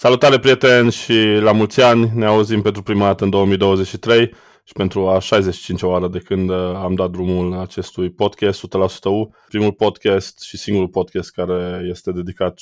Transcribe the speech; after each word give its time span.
Salutare 0.00 0.38
prieteni 0.38 0.90
și 0.92 1.38
la 1.40 1.52
mulți 1.52 1.82
ani, 1.82 2.10
ne 2.14 2.26
auzim 2.26 2.62
pentru 2.62 2.82
prima 2.82 3.06
dată 3.06 3.24
în 3.24 3.30
2023 3.30 4.32
și 4.64 4.72
pentru 4.72 5.08
a 5.08 5.18
65-a 5.18 5.86
oară 5.86 6.08
de 6.08 6.18
când 6.18 6.50
uh, 6.50 6.56
am 6.74 6.94
dat 6.94 7.10
drumul 7.10 7.54
acestui 7.54 8.10
podcast 8.10 8.66
100% 8.66 9.04
U, 9.04 9.34
primul 9.48 9.72
podcast 9.72 10.40
și 10.40 10.56
singurul 10.56 10.88
podcast 10.88 11.30
care 11.30 11.86
este 11.90 12.12
dedicat 12.12 12.60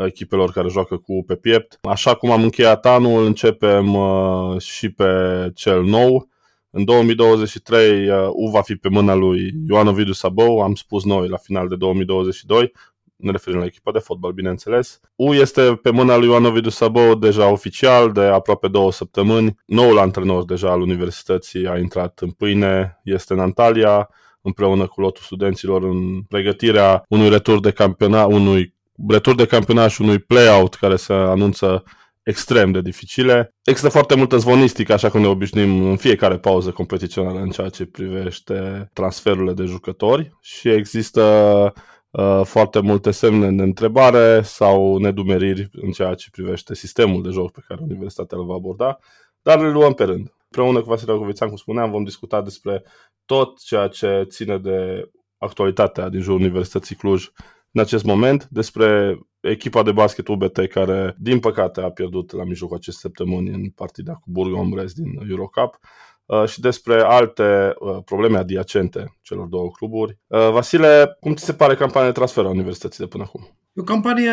100% 0.00 0.06
echipelor 0.06 0.52
care 0.52 0.68
joacă 0.68 0.96
cu 0.96 1.24
pe 1.26 1.34
piept. 1.34 1.78
Așa 1.82 2.14
cum 2.14 2.30
am 2.30 2.42
încheiat 2.42 2.86
anul, 2.86 3.26
începem 3.26 3.94
uh, 3.94 4.60
și 4.60 4.88
pe 4.88 5.12
cel 5.54 5.82
nou. 5.82 6.28
În 6.70 6.84
2023 6.84 8.08
uh, 8.08 8.28
U 8.32 8.50
va 8.50 8.62
fi 8.62 8.74
pe 8.74 8.88
mâna 8.88 9.14
lui 9.14 9.54
Ioan 9.68 9.86
Ovidiu 9.86 10.12
Sabou, 10.12 10.60
am 10.60 10.74
spus 10.74 11.04
noi 11.04 11.28
la 11.28 11.36
final 11.36 11.68
de 11.68 11.76
2022, 11.76 12.72
ne 13.18 13.30
referim 13.30 13.58
la 13.58 13.64
echipa 13.64 13.92
de 13.92 13.98
fotbal, 13.98 14.32
bineînțeles. 14.32 15.00
U 15.14 15.34
este 15.34 15.62
pe 15.82 15.90
mâna 15.90 16.16
lui 16.16 16.26
Ioan 16.26 16.44
Ovidiu 16.44 16.70
Sabo 16.70 17.14
deja 17.14 17.50
oficial 17.50 18.12
de 18.12 18.20
aproape 18.20 18.68
două 18.68 18.92
săptămâni. 18.92 19.56
Noul 19.66 19.98
antrenor 19.98 20.44
deja 20.44 20.70
al 20.70 20.80
universității 20.80 21.66
a 21.66 21.78
intrat 21.78 22.18
în 22.18 22.30
pâine, 22.30 23.00
este 23.04 23.32
în 23.32 23.40
Antalya, 23.40 24.08
împreună 24.42 24.86
cu 24.86 25.00
lotul 25.00 25.22
studenților 25.24 25.82
în 25.82 26.22
pregătirea 26.22 27.04
unui 27.08 27.28
retur 27.28 27.60
de 27.60 27.70
campionat, 27.70 28.26
unui 28.26 28.74
retur 29.08 29.34
de 29.34 29.46
campionat 29.46 29.90
și 29.90 30.02
unui 30.02 30.18
play-out 30.18 30.74
care 30.74 30.96
se 30.96 31.12
anunță 31.12 31.82
extrem 32.22 32.72
de 32.72 32.80
dificile. 32.80 33.54
Există 33.64 33.88
foarte 33.88 34.14
multă 34.14 34.36
zvonistică, 34.36 34.92
așa 34.92 35.10
cum 35.10 35.20
ne 35.20 35.26
obișnuim 35.26 35.90
în 35.90 35.96
fiecare 35.96 36.38
pauză 36.38 36.70
competițională 36.70 37.40
în 37.40 37.50
ceea 37.50 37.68
ce 37.68 37.84
privește 37.84 38.90
transferurile 38.92 39.52
de 39.52 39.64
jucători 39.64 40.36
și 40.40 40.68
există 40.68 41.72
Uh, 42.10 42.40
foarte 42.44 42.80
multe 42.80 43.10
semne 43.10 43.50
de 43.50 43.62
întrebare 43.62 44.42
sau 44.42 44.98
nedumeriri 44.98 45.68
în 45.72 45.90
ceea 45.90 46.14
ce 46.14 46.30
privește 46.30 46.74
sistemul 46.74 47.22
de 47.22 47.28
joc 47.30 47.50
pe 47.50 47.64
care 47.68 47.80
universitatea 47.82 48.38
îl 48.38 48.44
va 48.44 48.54
aborda, 48.54 48.98
dar 49.42 49.60
le 49.60 49.70
luăm 49.70 49.92
pe 49.92 50.04
rând. 50.04 50.32
Împreună 50.44 50.80
cu 50.80 50.88
Vasile 50.88 51.12
Rogovițan, 51.12 51.48
cum 51.48 51.56
spuneam, 51.56 51.90
vom 51.90 52.04
discuta 52.04 52.42
despre 52.42 52.84
tot 53.24 53.58
ceea 53.58 53.88
ce 53.88 54.26
ține 54.28 54.58
de 54.58 55.10
actualitatea 55.38 56.08
din 56.08 56.20
jurul 56.20 56.40
Universității 56.40 56.96
Cluj 56.96 57.28
în 57.72 57.80
acest 57.80 58.04
moment, 58.04 58.48
despre 58.50 59.18
echipa 59.40 59.82
de 59.82 59.92
basket 59.92 60.28
UBT 60.28 60.66
care, 60.66 61.14
din 61.18 61.40
păcate, 61.40 61.80
a 61.80 61.90
pierdut 61.90 62.32
la 62.32 62.44
mijlocul 62.44 62.76
acestei 62.76 63.10
săptămâni 63.10 63.48
în 63.48 63.70
partida 63.70 64.12
cu 64.12 64.30
Burgos 64.30 64.92
din 64.92 65.20
Eurocup, 65.28 65.78
Uh, 65.82 66.07
și 66.46 66.60
despre 66.60 67.02
alte 67.04 67.74
uh, 67.78 67.98
probleme 68.04 68.38
adiacente 68.38 69.18
celor 69.22 69.46
două 69.46 69.70
cluburi. 69.70 70.18
Uh, 70.26 70.50
Vasile, 70.50 71.16
cum 71.20 71.34
ți 71.34 71.44
se 71.44 71.52
pare 71.52 71.74
campania 71.74 72.08
de 72.08 72.14
transfer 72.14 72.44
a 72.44 72.48
Universității 72.48 73.04
de 73.04 73.10
până 73.10 73.24
acum? 73.26 73.48
E 73.72 73.80
o 73.80 73.84
campanie 73.84 74.30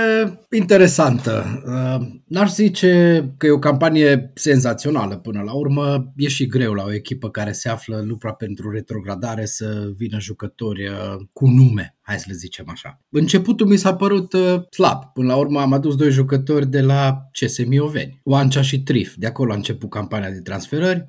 interesantă. 0.52 1.64
N-aș 2.28 2.52
zice 2.54 3.24
că 3.38 3.46
e 3.46 3.52
o 3.52 3.60
campanie 3.60 4.32
senzațională 4.34 5.18
până 5.18 5.42
la 5.42 5.54
urmă. 5.54 6.14
E 6.16 6.28
și 6.28 6.48
greu 6.48 6.74
la 6.74 6.84
o 6.84 6.94
echipă 6.94 7.30
care 7.30 7.52
se 7.52 7.70
află 7.70 8.02
lupra 8.06 8.34
pentru 8.34 8.72
retrogradare 8.72 9.46
să 9.46 9.92
vină 9.98 10.20
jucători 10.20 10.90
cu 11.34 11.48
nume, 11.48 11.98
hai 12.02 12.20
să 12.20 12.26
le 12.28 12.34
zicem 12.34 12.66
așa. 12.70 13.02
Începutul 13.10 13.68
mi 13.68 13.78
s-a 13.78 13.96
părut 13.96 14.36
slab. 14.70 15.04
Până 15.14 15.28
la 15.28 15.36
urmă 15.36 15.62
am 15.62 15.74
adus 15.74 15.96
doi 15.96 16.12
jucători 16.12 16.68
de 16.68 16.82
la 16.82 17.30
CS 17.32 17.66
Mioveni, 17.66 18.22
Oancea 18.24 18.62
și 18.62 18.84
Trif. 18.84 19.14
De 19.16 19.28
acolo 19.28 19.52
a 19.52 19.56
început 19.56 19.90
campania 19.90 20.30
de 20.30 20.42
transferări 20.42 21.08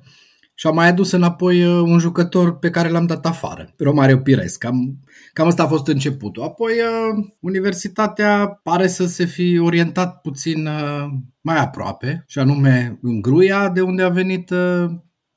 și 0.59 0.67
am 0.67 0.75
mai 0.75 0.87
adus 0.87 1.11
înapoi 1.11 1.65
uh, 1.65 1.81
un 1.81 1.99
jucător 1.99 2.57
pe 2.57 2.69
care 2.69 2.89
l-am 2.89 3.05
dat 3.05 3.25
afară, 3.25 3.73
Romario 3.77 4.17
Pires. 4.17 4.55
Cam, 4.55 4.99
cam 5.33 5.47
asta 5.47 5.63
a 5.63 5.67
fost 5.67 5.87
începutul. 5.87 6.43
Apoi 6.43 6.71
uh, 6.71 7.25
universitatea 7.39 8.59
pare 8.63 8.87
să 8.87 9.05
se 9.05 9.25
fi 9.25 9.59
orientat 9.59 10.21
puțin 10.21 10.65
uh, 10.65 11.05
mai 11.41 11.57
aproape, 11.57 12.23
și 12.27 12.39
anume 12.39 12.99
în 13.01 13.21
Gruia, 13.21 13.69
de 13.69 13.81
unde 13.81 14.03
a 14.03 14.09
venit 14.09 14.53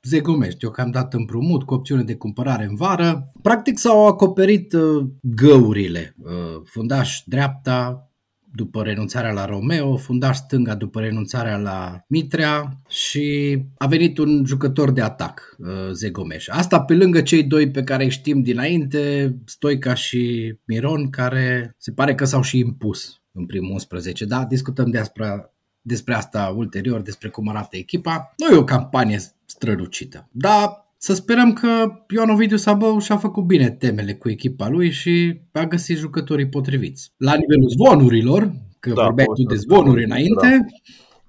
Zegomești, 0.03 0.59
deocamdată 0.59 1.17
împrumut 1.17 1.63
cu 1.63 1.73
opțiune 1.73 2.03
de 2.03 2.15
cumpărare 2.15 2.63
în 2.63 2.75
vară. 2.75 3.31
Practic 3.41 3.77
s-au 3.77 4.07
acoperit 4.07 4.75
găurile, 5.21 6.15
fundaș 6.63 7.21
dreapta, 7.25 8.10
după 8.53 8.83
renunțarea 8.83 9.31
la 9.31 9.45
Romeo, 9.45 9.97
fundaș 9.97 10.37
stânga 10.37 10.75
după 10.75 10.99
renunțarea 10.99 11.57
la 11.57 12.03
Mitrea 12.07 12.81
și 12.89 13.57
a 13.77 13.87
venit 13.87 14.17
un 14.17 14.43
jucător 14.45 14.91
de 14.91 15.01
atac, 15.01 15.55
uh, 15.57 15.67
Zegomeș. 15.91 16.47
Asta 16.47 16.81
pe 16.81 16.93
lângă 16.93 17.21
cei 17.21 17.43
doi 17.43 17.71
pe 17.71 17.83
care 17.83 18.03
îi 18.03 18.09
știm 18.09 18.41
dinainte, 18.41 19.35
Stoica 19.45 19.93
și 19.93 20.53
Miron, 20.65 21.09
care 21.09 21.75
se 21.77 21.91
pare 21.91 22.15
că 22.15 22.25
s-au 22.25 22.41
și 22.41 22.57
impus 22.57 23.21
în 23.31 23.45
primul 23.45 23.71
11. 23.71 24.25
Da, 24.25 24.45
discutăm 24.45 24.89
despre, 24.89 25.53
despre 25.81 26.13
asta 26.13 26.53
ulterior, 26.55 27.01
despre 27.01 27.29
cum 27.29 27.47
arată 27.47 27.77
echipa. 27.77 28.33
Nu 28.37 28.55
e 28.55 28.57
o 28.57 28.63
campanie 28.63 29.19
strălucită, 29.45 30.29
dar 30.31 30.90
să 31.03 31.13
sperăm 31.13 31.53
că 31.53 31.67
Ioan 32.15 32.29
Ovidiu 32.29 32.57
Sabău 32.57 32.99
și-a 32.99 33.17
făcut 33.17 33.43
bine 33.43 33.69
temele 33.69 34.13
cu 34.13 34.29
echipa 34.29 34.69
lui 34.69 34.91
și 34.91 35.41
a 35.51 35.65
găsit 35.65 35.97
jucătorii 35.97 36.49
potriviți. 36.49 37.13
La 37.17 37.33
nivelul 37.35 37.69
zvonurilor, 37.69 38.51
că 38.79 38.93
da, 38.93 39.03
vorbeai 39.03 39.27
tu 39.35 39.43
de 39.43 39.55
zvonuri 39.55 40.03
înainte, 40.03 40.67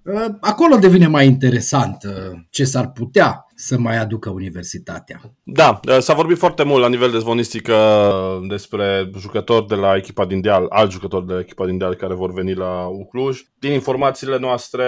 da. 0.02 0.12
Ă, 0.12 0.36
acolo 0.40 0.76
devine 0.76 1.06
mai 1.06 1.26
interesant 1.26 2.02
ă, 2.02 2.32
ce 2.50 2.64
s-ar 2.64 2.90
putea 2.90 3.46
să 3.54 3.78
mai 3.78 3.98
aducă 3.98 4.30
universitatea. 4.30 5.20
Da, 5.42 5.80
ă, 5.88 6.00
s-a 6.00 6.14
vorbit 6.14 6.38
foarte 6.38 6.62
mult 6.62 6.80
la 6.80 6.88
nivel 6.88 7.10
de 7.10 7.18
zvonistică 7.18 7.76
despre 8.48 9.10
jucători 9.18 9.66
de 9.66 9.74
la 9.74 9.96
echipa 9.96 10.26
din 10.26 10.40
Deal, 10.40 10.66
alți 10.68 10.92
jucători 10.92 11.26
de 11.26 11.32
la 11.32 11.40
echipa 11.40 11.66
din 11.66 11.78
Deal 11.78 11.94
care 11.94 12.14
vor 12.14 12.32
veni 12.32 12.54
la 12.54 12.86
Ucluj. 12.86 13.40
Din 13.58 13.72
informațiile 13.72 14.38
noastre, 14.38 14.84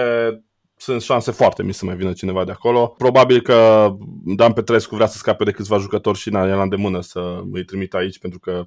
sunt 0.77 1.01
șanse 1.01 1.31
foarte 1.31 1.63
mici 1.63 1.75
să 1.75 1.85
mai 1.85 1.95
vină 1.95 2.13
cineva 2.13 2.43
de 2.43 2.51
acolo. 2.51 2.87
Probabil 2.87 3.41
că 3.41 3.89
Dan 4.25 4.53
Petrescu 4.53 4.95
vrea 4.95 5.07
să 5.07 5.17
scape 5.17 5.43
de 5.43 5.51
câțiva 5.51 5.77
jucători 5.77 6.17
și 6.17 6.29
n-a 6.29 6.45
la 6.45 6.61
îndemână 6.61 7.01
să 7.01 7.41
îi 7.51 7.65
trimit 7.65 7.93
aici 7.93 8.19
pentru 8.19 8.39
că 8.39 8.63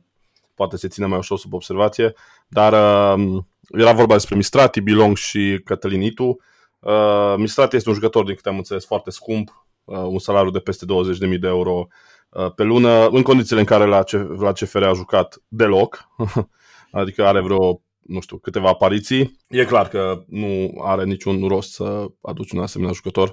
poate 0.54 0.76
se 0.76 0.88
ține 0.88 1.06
mai 1.06 1.18
ușor 1.18 1.38
sub 1.38 1.52
observație, 1.52 2.14
dar 2.48 2.72
uh, 2.72 3.42
era 3.68 3.92
vorba 3.92 4.12
despre 4.12 4.36
Mistrati, 4.36 4.80
Bilong 4.80 5.16
și 5.16 5.60
Cătălin 5.64 6.00
Itu. 6.00 6.38
Uh, 6.78 7.34
Mistrati 7.36 7.76
este 7.76 7.88
un 7.88 7.94
jucător, 7.94 8.24
din 8.24 8.34
câte 8.34 8.48
am 8.48 8.56
înțeles, 8.56 8.86
foarte 8.86 9.10
scump, 9.10 9.66
uh, 9.84 9.98
un 9.98 10.18
salariu 10.18 10.50
de 10.50 10.58
peste 10.58 10.84
20.000 10.84 11.38
de 11.40 11.46
euro 11.46 11.86
uh, 12.28 12.52
pe 12.54 12.62
lună, 12.62 13.08
în 13.08 13.22
condițiile 13.22 13.60
în 13.60 13.66
care 13.66 13.84
la, 13.84 14.02
C- 14.02 14.38
la 14.38 14.52
CFR 14.52 14.82
a 14.82 14.92
jucat 14.92 15.42
deloc, 15.48 16.08
adică 16.90 17.26
are 17.26 17.40
vreo 17.40 17.80
nu 18.08 18.20
știu, 18.20 18.38
câteva 18.38 18.68
apariții. 18.68 19.38
E 19.48 19.64
clar 19.64 19.88
că 19.88 20.24
nu 20.26 20.80
are 20.82 21.04
niciun 21.04 21.48
rost 21.48 21.72
să 21.72 22.06
aduci 22.20 22.52
un 22.52 22.58
asemenea 22.58 22.92
jucător. 22.92 23.32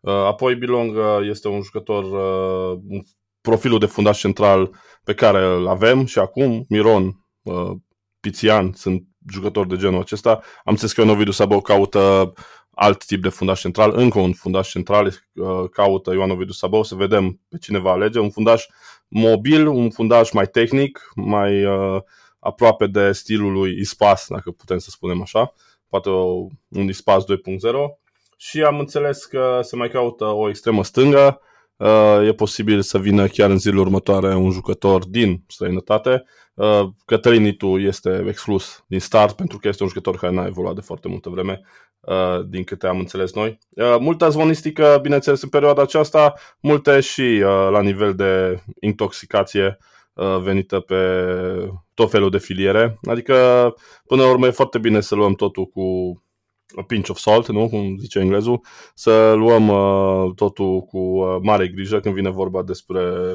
Uh, 0.00 0.12
apoi 0.12 0.54
Bilong 0.54 0.96
uh, 0.96 1.28
este 1.28 1.48
un 1.48 1.62
jucător, 1.62 2.04
uh, 2.04 2.80
un 2.88 3.02
profilul 3.40 3.78
de 3.78 3.86
fundaș 3.86 4.18
central 4.18 4.70
pe 5.04 5.14
care 5.14 5.44
îl 5.44 5.68
avem 5.68 6.04
și 6.04 6.18
acum. 6.18 6.64
Miron, 6.68 7.26
Pițian 8.20 8.72
sunt 8.74 9.02
jucători 9.30 9.68
de 9.68 9.76
genul 9.76 10.00
acesta. 10.00 10.30
Am 10.30 10.42
înțeles 10.64 10.92
că 10.92 11.00
Ionovidiu 11.00 11.32
Sabo 11.32 11.60
caută 11.60 12.32
alt 12.70 13.04
tip 13.04 13.22
de 13.22 13.28
fundaș 13.28 13.60
central, 13.60 13.92
încă 13.94 14.18
un 14.18 14.32
fundaș 14.32 14.70
central, 14.70 15.12
caută 15.72 16.12
Ioan 16.12 16.30
Ovidiu 16.30 16.52
Sabou, 16.52 16.82
să 16.82 16.94
vedem 16.94 17.40
pe 17.48 17.58
cine 17.58 17.78
va 17.78 17.90
alege, 17.90 18.18
un 18.18 18.30
fundaș 18.30 18.66
mobil, 19.08 19.66
un 19.66 19.90
fundaș 19.90 20.30
mai 20.30 20.46
tehnic, 20.46 21.10
mai 21.14 21.64
uh, 21.64 22.00
aproape 22.42 22.86
de 22.86 23.12
stilul 23.12 23.52
lui 23.52 23.76
Ispas, 23.78 24.26
dacă 24.28 24.50
putem 24.50 24.78
să 24.78 24.90
spunem 24.90 25.22
așa, 25.22 25.52
poate 25.88 26.08
un 26.68 26.88
Ispas 26.88 27.24
2.0 27.24 27.28
și 28.36 28.62
am 28.62 28.78
înțeles 28.78 29.24
că 29.24 29.60
se 29.62 29.76
mai 29.76 29.88
caută 29.88 30.24
o 30.24 30.48
extremă 30.48 30.84
stângă, 30.84 31.40
uh, 31.76 32.26
e 32.26 32.32
posibil 32.32 32.80
să 32.80 32.98
vină 32.98 33.26
chiar 33.26 33.50
în 33.50 33.58
zilele 33.58 33.80
următoare 33.80 34.34
un 34.34 34.50
jucător 34.50 35.06
din 35.06 35.44
străinătate. 35.48 36.24
Uh, 36.54 36.88
Cătălin 37.04 37.42
Nitu 37.42 37.78
este 37.78 38.24
exclus 38.28 38.84
din 38.86 39.00
start 39.00 39.36
pentru 39.36 39.58
că 39.58 39.68
este 39.68 39.82
un 39.82 39.88
jucător 39.88 40.16
care 40.16 40.32
n-a 40.32 40.46
evoluat 40.46 40.74
de 40.74 40.80
foarte 40.80 41.08
multă 41.08 41.28
vreme, 41.28 41.60
uh, 42.00 42.46
din 42.46 42.64
câte 42.64 42.86
am 42.86 42.98
înțeles 42.98 43.34
noi. 43.34 43.58
Multă 43.98 44.28
zvonistică, 44.28 44.98
bineînțeles, 45.02 45.42
în 45.42 45.48
perioada 45.48 45.82
aceasta, 45.82 46.34
multe 46.60 47.00
și 47.00 47.38
la 47.70 47.80
nivel 47.80 48.14
de 48.14 48.62
intoxicație 48.80 49.78
Uh, 50.14 50.38
venită 50.38 50.80
pe 50.80 50.96
tot 51.94 52.10
felul 52.10 52.30
de 52.30 52.38
filiere. 52.38 52.98
Adică, 53.02 53.34
până 54.06 54.22
la 54.22 54.30
urmă, 54.30 54.46
e 54.46 54.50
foarte 54.50 54.78
bine 54.78 55.00
să 55.00 55.14
luăm 55.14 55.34
totul 55.34 55.66
cu 55.66 55.82
a 56.76 56.82
pinch 56.82 57.08
of 57.08 57.18
salt, 57.18 57.48
nu? 57.48 57.68
cum 57.68 57.96
zice 57.98 58.18
englezul, 58.18 58.60
să 58.94 59.32
luăm 59.32 59.68
uh, 59.68 60.34
totul 60.34 60.80
cu 60.80 60.98
uh, 60.98 61.38
mare 61.42 61.68
grijă 61.68 62.00
când 62.00 62.14
vine 62.14 62.30
vorba 62.30 62.62
despre 62.62 63.32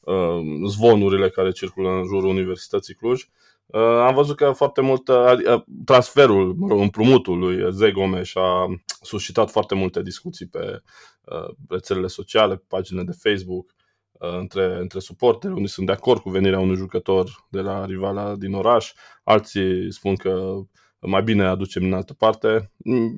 uh, 0.00 0.38
zvonurile 0.66 1.28
care 1.28 1.50
circulă 1.50 1.88
în 1.88 2.04
jurul 2.04 2.28
Universității 2.28 2.94
Cluj. 2.94 3.22
Uh, 3.66 3.80
am 3.80 4.14
văzut 4.14 4.36
că 4.36 4.50
foarte 4.50 4.80
mult 4.80 5.08
uh, 5.08 5.62
transferul, 5.84 6.54
mă 6.58 6.68
rog, 6.68 6.80
împrumutul 6.80 7.38
lui 7.38 7.72
Zegome 7.72 8.22
a 8.34 8.80
suscitat 9.02 9.50
foarte 9.50 9.74
multe 9.74 10.02
discuții 10.02 10.46
pe 10.46 10.82
uh, 11.24 11.54
rețelele 11.68 12.06
sociale, 12.06 12.56
pe 12.56 12.64
paginile 12.68 13.04
de 13.04 13.30
Facebook, 13.30 13.66
Uh, 13.70 13.77
între, 14.18 14.76
între 14.80 14.98
suporteri, 14.98 15.52
unii 15.52 15.68
sunt 15.68 15.86
de 15.86 15.92
acord 15.92 16.20
cu 16.20 16.30
venirea 16.30 16.58
unui 16.58 16.76
jucător 16.76 17.46
de 17.48 17.60
la 17.60 17.84
rivala 17.84 18.36
din 18.36 18.54
oraș, 18.54 18.92
alții 19.24 19.92
spun 19.92 20.14
că 20.14 20.54
mai 21.00 21.22
bine 21.22 21.44
aducem 21.44 21.84
în 21.84 21.92
altă 21.92 22.14
parte. 22.14 22.70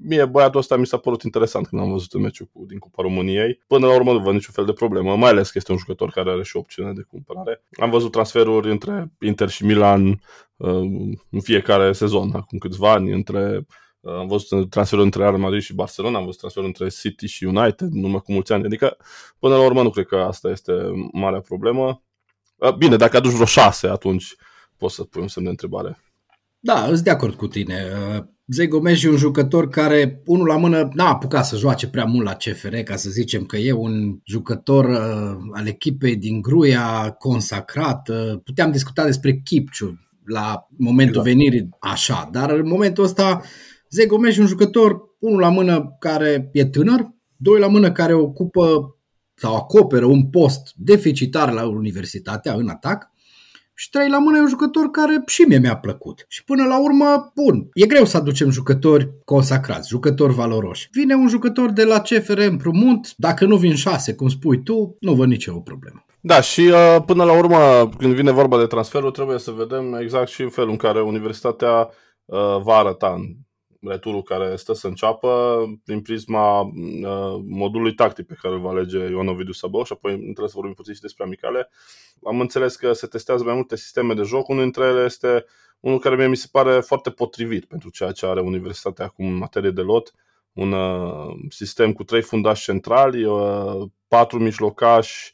Mie 0.03 0.25
băiatul 0.25 0.61
ăsta 0.61 0.77
mi 0.77 0.87
s-a 0.87 0.97
părut 0.97 1.23
interesant 1.23 1.67
când 1.67 1.83
am 1.83 1.91
văzut 1.91 2.21
meciul 2.21 2.49
cu, 2.53 2.65
din 2.67 2.79
Cupa 2.79 3.03
României. 3.03 3.63
Până 3.67 3.87
la 3.87 3.95
urmă 3.95 4.13
nu 4.13 4.19
văd 4.19 4.33
niciun 4.33 4.55
fel 4.55 4.65
de 4.65 4.73
problemă, 4.73 5.17
mai 5.17 5.31
ales 5.31 5.51
că 5.51 5.59
este 5.59 5.73
un 5.73 5.79
jucător 5.79 6.11
care 6.11 6.31
are 6.31 6.43
și 6.43 6.57
opțiune 6.57 6.93
de 6.93 7.03
cumpărare. 7.09 7.65
Am 7.81 7.91
văzut 7.91 8.11
transferuri 8.11 8.71
între 8.71 9.13
Inter 9.21 9.49
și 9.49 9.65
Milan 9.65 10.09
uh, 10.57 10.69
în 11.31 11.41
fiecare 11.43 11.93
sezon, 11.93 12.31
acum 12.35 12.59
câțiva 12.59 12.93
ani, 12.93 13.13
între 13.13 13.57
uh, 13.57 13.65
am 14.05 14.27
văzut 14.27 14.71
transferul 14.71 15.05
între 15.05 15.23
Real 15.23 15.37
Madrid 15.37 15.63
și 15.63 15.75
Barcelona, 15.75 16.19
am 16.19 16.25
văzut 16.25 16.39
transferul 16.39 16.69
între 16.69 16.89
City 16.89 17.27
și 17.27 17.45
United, 17.45 17.93
numai 17.93 18.21
cu 18.21 18.33
mulți 18.33 18.53
ani. 18.53 18.65
Adică, 18.65 18.97
până 19.39 19.57
la 19.57 19.65
urmă, 19.65 19.83
nu 19.83 19.91
cred 19.91 20.07
că 20.07 20.17
asta 20.17 20.49
este 20.49 20.73
marea 21.13 21.41
problemă. 21.41 22.03
Uh, 22.57 22.75
bine, 22.75 22.97
dacă 22.97 23.17
aduci 23.17 23.33
vreo 23.33 23.47
șase, 23.47 23.87
atunci 23.87 24.35
poți 24.77 24.95
să 24.95 25.05
pui 25.05 25.23
un 25.23 25.29
semn 25.29 25.45
de 25.45 25.51
întrebare. 25.51 25.99
Da, 26.61 26.85
sunt 26.87 26.99
de 26.99 27.11
acord 27.11 27.35
cu 27.35 27.47
tine. 27.47 27.77
Zei 28.53 28.69
Gomes 28.69 29.03
e 29.03 29.09
un 29.09 29.17
jucător 29.17 29.69
care, 29.69 30.23
unul 30.25 30.47
la 30.47 30.57
mână, 30.57 30.89
n-a 30.93 31.09
apucat 31.09 31.47
să 31.47 31.57
joace 31.57 31.89
prea 31.89 32.05
mult 32.05 32.25
la 32.25 32.35
CFR, 32.35 32.77
ca 32.77 32.97
să 32.97 33.11
zicem 33.11 33.45
că 33.45 33.57
e 33.57 33.73
un 33.73 34.19
jucător 34.25 34.85
uh, 34.85 35.51
al 35.53 35.67
echipei 35.67 36.17
din 36.17 36.41
Gruia, 36.41 37.11
consacrat. 37.19 38.09
Uh, 38.09 38.41
puteam 38.45 38.71
discuta 38.71 39.05
despre 39.05 39.41
Kipciu 39.45 39.99
la 40.25 40.67
momentul 40.77 41.21
exact. 41.21 41.37
venirii 41.37 41.69
așa, 41.81 42.29
dar 42.33 42.51
în 42.51 42.69
momentul 42.69 43.05
ăsta 43.05 43.43
Zei 43.91 44.07
Gomes 44.07 44.37
e 44.37 44.41
un 44.41 44.47
jucător, 44.47 45.01
unul 45.19 45.41
la 45.41 45.49
mână 45.49 45.97
care 45.99 46.51
e 46.53 46.65
tânăr, 46.65 47.11
doi 47.37 47.61
la 47.61 47.67
mână 47.67 47.93
care 47.93 48.15
ocupă 48.15 48.97
sau 49.35 49.57
acoperă 49.57 50.05
un 50.05 50.27
post 50.27 50.73
deficitar 50.77 51.53
la 51.53 51.69
universitatea 51.69 52.53
în 52.53 52.69
atac 52.69 53.11
și 53.75 53.91
trei 53.91 54.09
la 54.09 54.19
mână 54.19 54.37
e 54.37 54.41
un 54.41 54.49
jucător 54.49 54.91
care 54.91 55.23
și 55.27 55.43
mie 55.43 55.59
mi-a 55.59 55.77
plăcut. 55.77 56.25
Și 56.29 56.45
până 56.45 56.67
la 56.67 56.83
urmă, 56.83 57.33
bun, 57.35 57.69
e 57.73 57.87
greu 57.87 58.05
să 58.05 58.17
aducem 58.17 58.51
jucători 58.51 59.11
consacrați, 59.25 59.89
jucători 59.89 60.35
valoroși. 60.35 60.89
Vine 60.93 61.15
un 61.15 61.29
jucător 61.29 61.71
de 61.71 61.85
la 61.85 62.01
CFR 62.01 62.39
împrumut, 62.39 63.17
dacă 63.17 63.45
nu 63.45 63.57
vin 63.57 63.75
șase, 63.75 64.15
cum 64.15 64.29
spui 64.29 64.63
tu, 64.63 64.97
nu 65.01 65.15
văd 65.15 65.29
nicio 65.29 65.53
problemă. 65.61 66.05
Da, 66.21 66.41
și 66.41 66.61
uh, 66.61 67.03
până 67.07 67.25
la 67.25 67.39
urmă, 67.39 67.91
când 67.99 68.15
vine 68.15 68.31
vorba 68.31 68.59
de 68.59 68.67
transferul, 68.67 69.11
trebuie 69.11 69.39
să 69.39 69.51
vedem 69.51 69.95
exact 69.95 70.29
și 70.29 70.43
în 70.43 70.49
felul 70.49 70.71
în 70.71 70.77
care 70.77 71.03
universitatea 71.03 71.91
uh, 72.25 72.61
va 72.63 72.75
arăta 72.75 73.15
în 73.17 73.25
returul 73.81 74.23
care 74.23 74.57
stă 74.57 74.73
să 74.73 74.87
înceapă 74.87 75.63
prin 75.85 76.01
prisma 76.01 76.61
uh, 76.61 77.41
modului 77.47 77.95
tactic 77.95 78.27
pe 78.27 78.39
care 78.43 78.55
îl 78.55 78.61
va 78.61 78.71
alege 78.71 78.99
Ioan 78.99 79.29
Ovidiu 79.29 79.53
Sabău 79.53 79.85
și 79.85 79.93
apoi 79.93 80.19
trebuie 80.19 80.49
să 80.49 80.55
vorbim 80.55 80.75
puțin 80.75 80.95
și 80.95 81.01
despre 81.01 81.25
amicale. 81.25 81.71
Am 82.25 82.41
înțeles 82.41 82.77
că 82.77 82.93
se 82.93 83.07
testează 83.07 83.45
mai 83.45 83.55
multe 83.55 83.77
sisteme 83.77 84.15
de 84.15 84.23
joc, 84.23 84.49
unul 84.49 84.63
dintre 84.63 84.85
ele 84.85 85.05
este 85.05 85.45
unul 85.81 85.99
care 85.99 86.17
mie 86.17 86.27
mi 86.27 86.37
se 86.37 86.49
pare 86.51 86.81
foarte 86.81 87.11
potrivit 87.11 87.65
pentru 87.65 87.91
ceea 87.91 88.13
ce 88.13 88.27
are 88.27 88.41
Universitatea 88.41 89.05
acum 89.05 89.27
în 89.27 89.37
materie 89.37 89.71
de 89.71 89.81
lot, 89.81 90.15
un 90.53 90.73
uh, 90.73 91.35
sistem 91.49 91.93
cu 91.93 92.05
trei 92.05 92.23
fundași 92.23 92.63
centrali, 92.63 93.25
uh, 93.25 93.89
patru 94.09 94.39
mijlocași, 94.39 95.33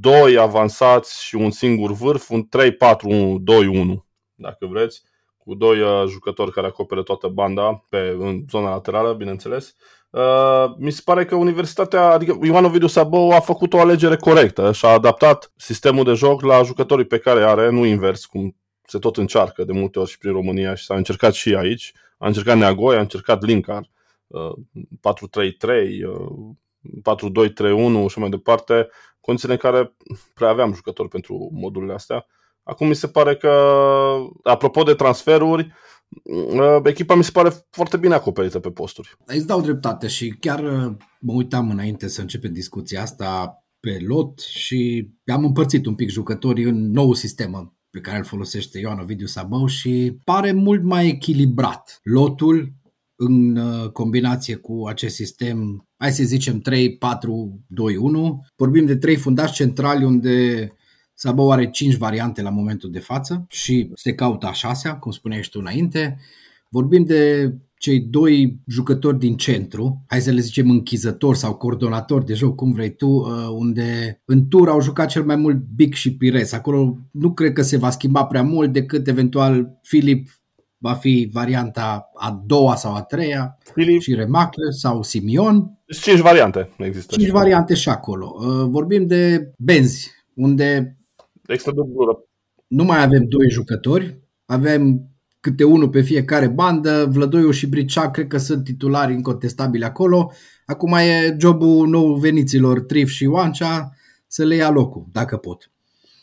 doi 0.00 0.38
avansați 0.38 1.24
și 1.24 1.34
un 1.34 1.50
singur 1.50 1.92
vârf, 1.92 2.30
un 2.30 2.48
3-4-2-1, 2.48 4.04
dacă 4.34 4.66
vreți 4.66 5.02
cu 5.50 5.56
doi 5.56 5.80
uh, 5.80 6.04
jucători 6.08 6.52
care 6.52 6.66
acoperă 6.66 7.02
toată 7.02 7.28
banda 7.28 7.84
pe, 7.88 8.16
în 8.18 8.44
zona 8.50 8.70
laterală, 8.70 9.12
bineînțeles. 9.12 9.76
Uh, 10.10 10.64
mi 10.76 10.90
se 10.90 11.00
pare 11.04 11.24
că 11.24 11.34
Universitatea, 11.34 12.10
adică 12.10 12.38
Ioan 12.42 12.64
Ovidiu 12.64 12.86
Sabău 12.86 13.30
a 13.30 13.40
făcut 13.40 13.72
o 13.72 13.80
alegere 13.80 14.16
corectă 14.16 14.72
și 14.72 14.84
a 14.84 14.88
adaptat 14.88 15.52
sistemul 15.56 16.04
de 16.04 16.12
joc 16.12 16.42
la 16.42 16.62
jucătorii 16.62 17.04
pe 17.04 17.18
care 17.18 17.44
are, 17.44 17.70
nu 17.70 17.84
invers, 17.84 18.24
cum 18.26 18.56
se 18.82 18.98
tot 18.98 19.16
încearcă 19.16 19.64
de 19.64 19.72
multe 19.72 19.98
ori 19.98 20.10
și 20.10 20.18
prin 20.18 20.32
România 20.32 20.74
și 20.74 20.84
s-a 20.84 20.94
încercat 20.94 21.32
și 21.32 21.54
aici. 21.54 21.92
A 22.18 22.26
încercat 22.26 22.56
Neagoi, 22.56 22.96
a 22.96 23.00
încercat 23.00 23.42
Linkar, 23.42 23.90
uh, 24.26 24.52
4-3-3, 25.00 26.04
uh, 26.04 26.54
4-2-3-1 27.02 28.08
și 28.08 28.18
mai 28.18 28.28
departe, 28.28 28.88
condițiile 29.20 29.54
în 29.54 29.60
care 29.70 29.92
prea 30.34 30.48
aveam 30.48 30.74
jucători 30.74 31.08
pentru 31.08 31.48
modurile 31.52 31.92
astea. 31.92 32.26
Acum 32.70 32.88
mi 32.88 32.94
se 32.94 33.06
pare 33.06 33.36
că, 33.36 33.50
apropo 34.42 34.82
de 34.82 34.94
transferuri, 34.94 35.72
uh, 36.22 36.80
echipa 36.84 37.14
mi 37.14 37.24
se 37.24 37.30
pare 37.30 37.66
foarte 37.70 37.96
bine 37.96 38.14
acoperită 38.14 38.58
pe 38.58 38.70
posturi. 38.70 39.16
Îți 39.24 39.46
dau 39.46 39.60
dreptate 39.60 40.06
și 40.06 40.36
chiar 40.40 40.64
uh, 40.64 40.92
mă 41.20 41.32
uitam 41.32 41.70
înainte 41.70 42.08
să 42.08 42.20
începem 42.20 42.52
discuția 42.52 43.02
asta 43.02 43.62
pe 43.80 43.98
lot 44.06 44.38
și 44.38 45.10
am 45.26 45.44
împărțit 45.44 45.86
un 45.86 45.94
pic 45.94 46.08
jucătorii 46.08 46.64
în 46.64 46.90
nou 46.90 47.14
sistem 47.14 47.74
pe 47.90 48.00
care 48.00 48.18
îl 48.18 48.24
folosește 48.24 48.78
Ioan 48.78 48.98
Ovidiu 48.98 49.26
Sabău 49.26 49.66
și 49.66 50.18
pare 50.24 50.52
mult 50.52 50.82
mai 50.82 51.06
echilibrat. 51.06 52.00
Lotul 52.02 52.72
în 53.16 53.56
uh, 53.56 53.90
combinație 53.90 54.54
cu 54.54 54.84
acest 54.86 55.14
sistem, 55.14 55.86
hai 55.96 56.12
să 56.12 56.22
zicem 56.22 56.62
3-4-2-1, 56.62 56.62
vorbim 58.56 58.86
de 58.86 58.96
trei 58.96 59.16
fundași 59.16 59.52
centrali 59.52 60.04
unde 60.04 60.68
Sabău 61.22 61.50
are 61.50 61.70
5 61.70 61.94
variante 61.94 62.42
la 62.42 62.50
momentul 62.50 62.90
de 62.90 62.98
față 62.98 63.46
și 63.48 63.90
se 63.94 64.12
caută 64.14 64.46
a 64.46 64.52
șasea, 64.52 64.96
cum 64.96 65.10
spuneai 65.10 65.42
și 65.42 65.50
tu 65.50 65.58
înainte. 65.60 66.18
Vorbim 66.68 67.04
de 67.04 67.52
cei 67.76 68.00
doi 68.00 68.60
jucători 68.66 69.18
din 69.18 69.36
centru, 69.36 70.04
hai 70.06 70.20
să 70.20 70.30
le 70.30 70.40
zicem 70.40 70.70
închizător 70.70 71.36
sau 71.36 71.54
coordonator 71.54 72.22
de 72.22 72.34
joc, 72.34 72.54
cum 72.54 72.72
vrei 72.72 72.94
tu, 72.94 73.06
uh, 73.06 73.48
unde 73.52 74.20
în 74.24 74.48
tur 74.48 74.68
au 74.68 74.80
jucat 74.80 75.08
cel 75.08 75.24
mai 75.24 75.36
mult 75.36 75.56
Big 75.74 75.94
și 75.94 76.16
Pires. 76.16 76.52
Acolo 76.52 76.96
nu 77.10 77.32
cred 77.32 77.52
că 77.52 77.62
se 77.62 77.76
va 77.76 77.90
schimba 77.90 78.24
prea 78.24 78.42
mult 78.42 78.72
decât 78.72 79.08
eventual 79.08 79.78
Filip 79.82 80.28
va 80.78 80.92
fi 80.92 81.30
varianta 81.32 82.10
a 82.14 82.42
doua 82.46 82.74
sau 82.74 82.94
a 82.94 83.02
treia 83.02 83.58
Filip. 83.74 84.00
și 84.00 84.14
Remacle 84.14 84.70
sau 84.70 85.02
Simion. 85.02 85.78
Cinci 86.02 86.20
variante 86.20 86.70
există. 86.78 87.16
Cinci 87.16 87.30
variante 87.30 87.74
și 87.74 87.88
acolo. 87.88 88.36
Uh, 88.38 88.68
vorbim 88.68 89.06
de 89.06 89.52
benzi, 89.58 90.10
unde 90.34 90.94
Extra 91.52 91.72
dublură. 91.72 92.24
Nu 92.66 92.84
mai 92.84 93.02
avem 93.02 93.24
doi 93.28 93.50
jucători, 93.50 94.20
avem 94.44 95.10
câte 95.40 95.64
unul 95.64 95.88
pe 95.88 96.00
fiecare 96.00 96.48
bandă, 96.48 97.08
Vlădoiu 97.10 97.50
și 97.50 97.66
Bricea 97.66 98.10
cred 98.10 98.26
că 98.26 98.38
sunt 98.38 98.64
titulari 98.64 99.12
incontestabili 99.12 99.84
acolo. 99.84 100.32
Acum 100.66 100.92
e 100.92 101.36
jobul 101.38 101.88
nou 101.88 102.14
veniților 102.14 102.80
Trif 102.80 103.08
și 103.08 103.26
Oancea 103.26 103.90
să 104.26 104.44
le 104.44 104.54
ia 104.54 104.70
locul, 104.70 105.06
dacă 105.12 105.36
pot. 105.36 105.70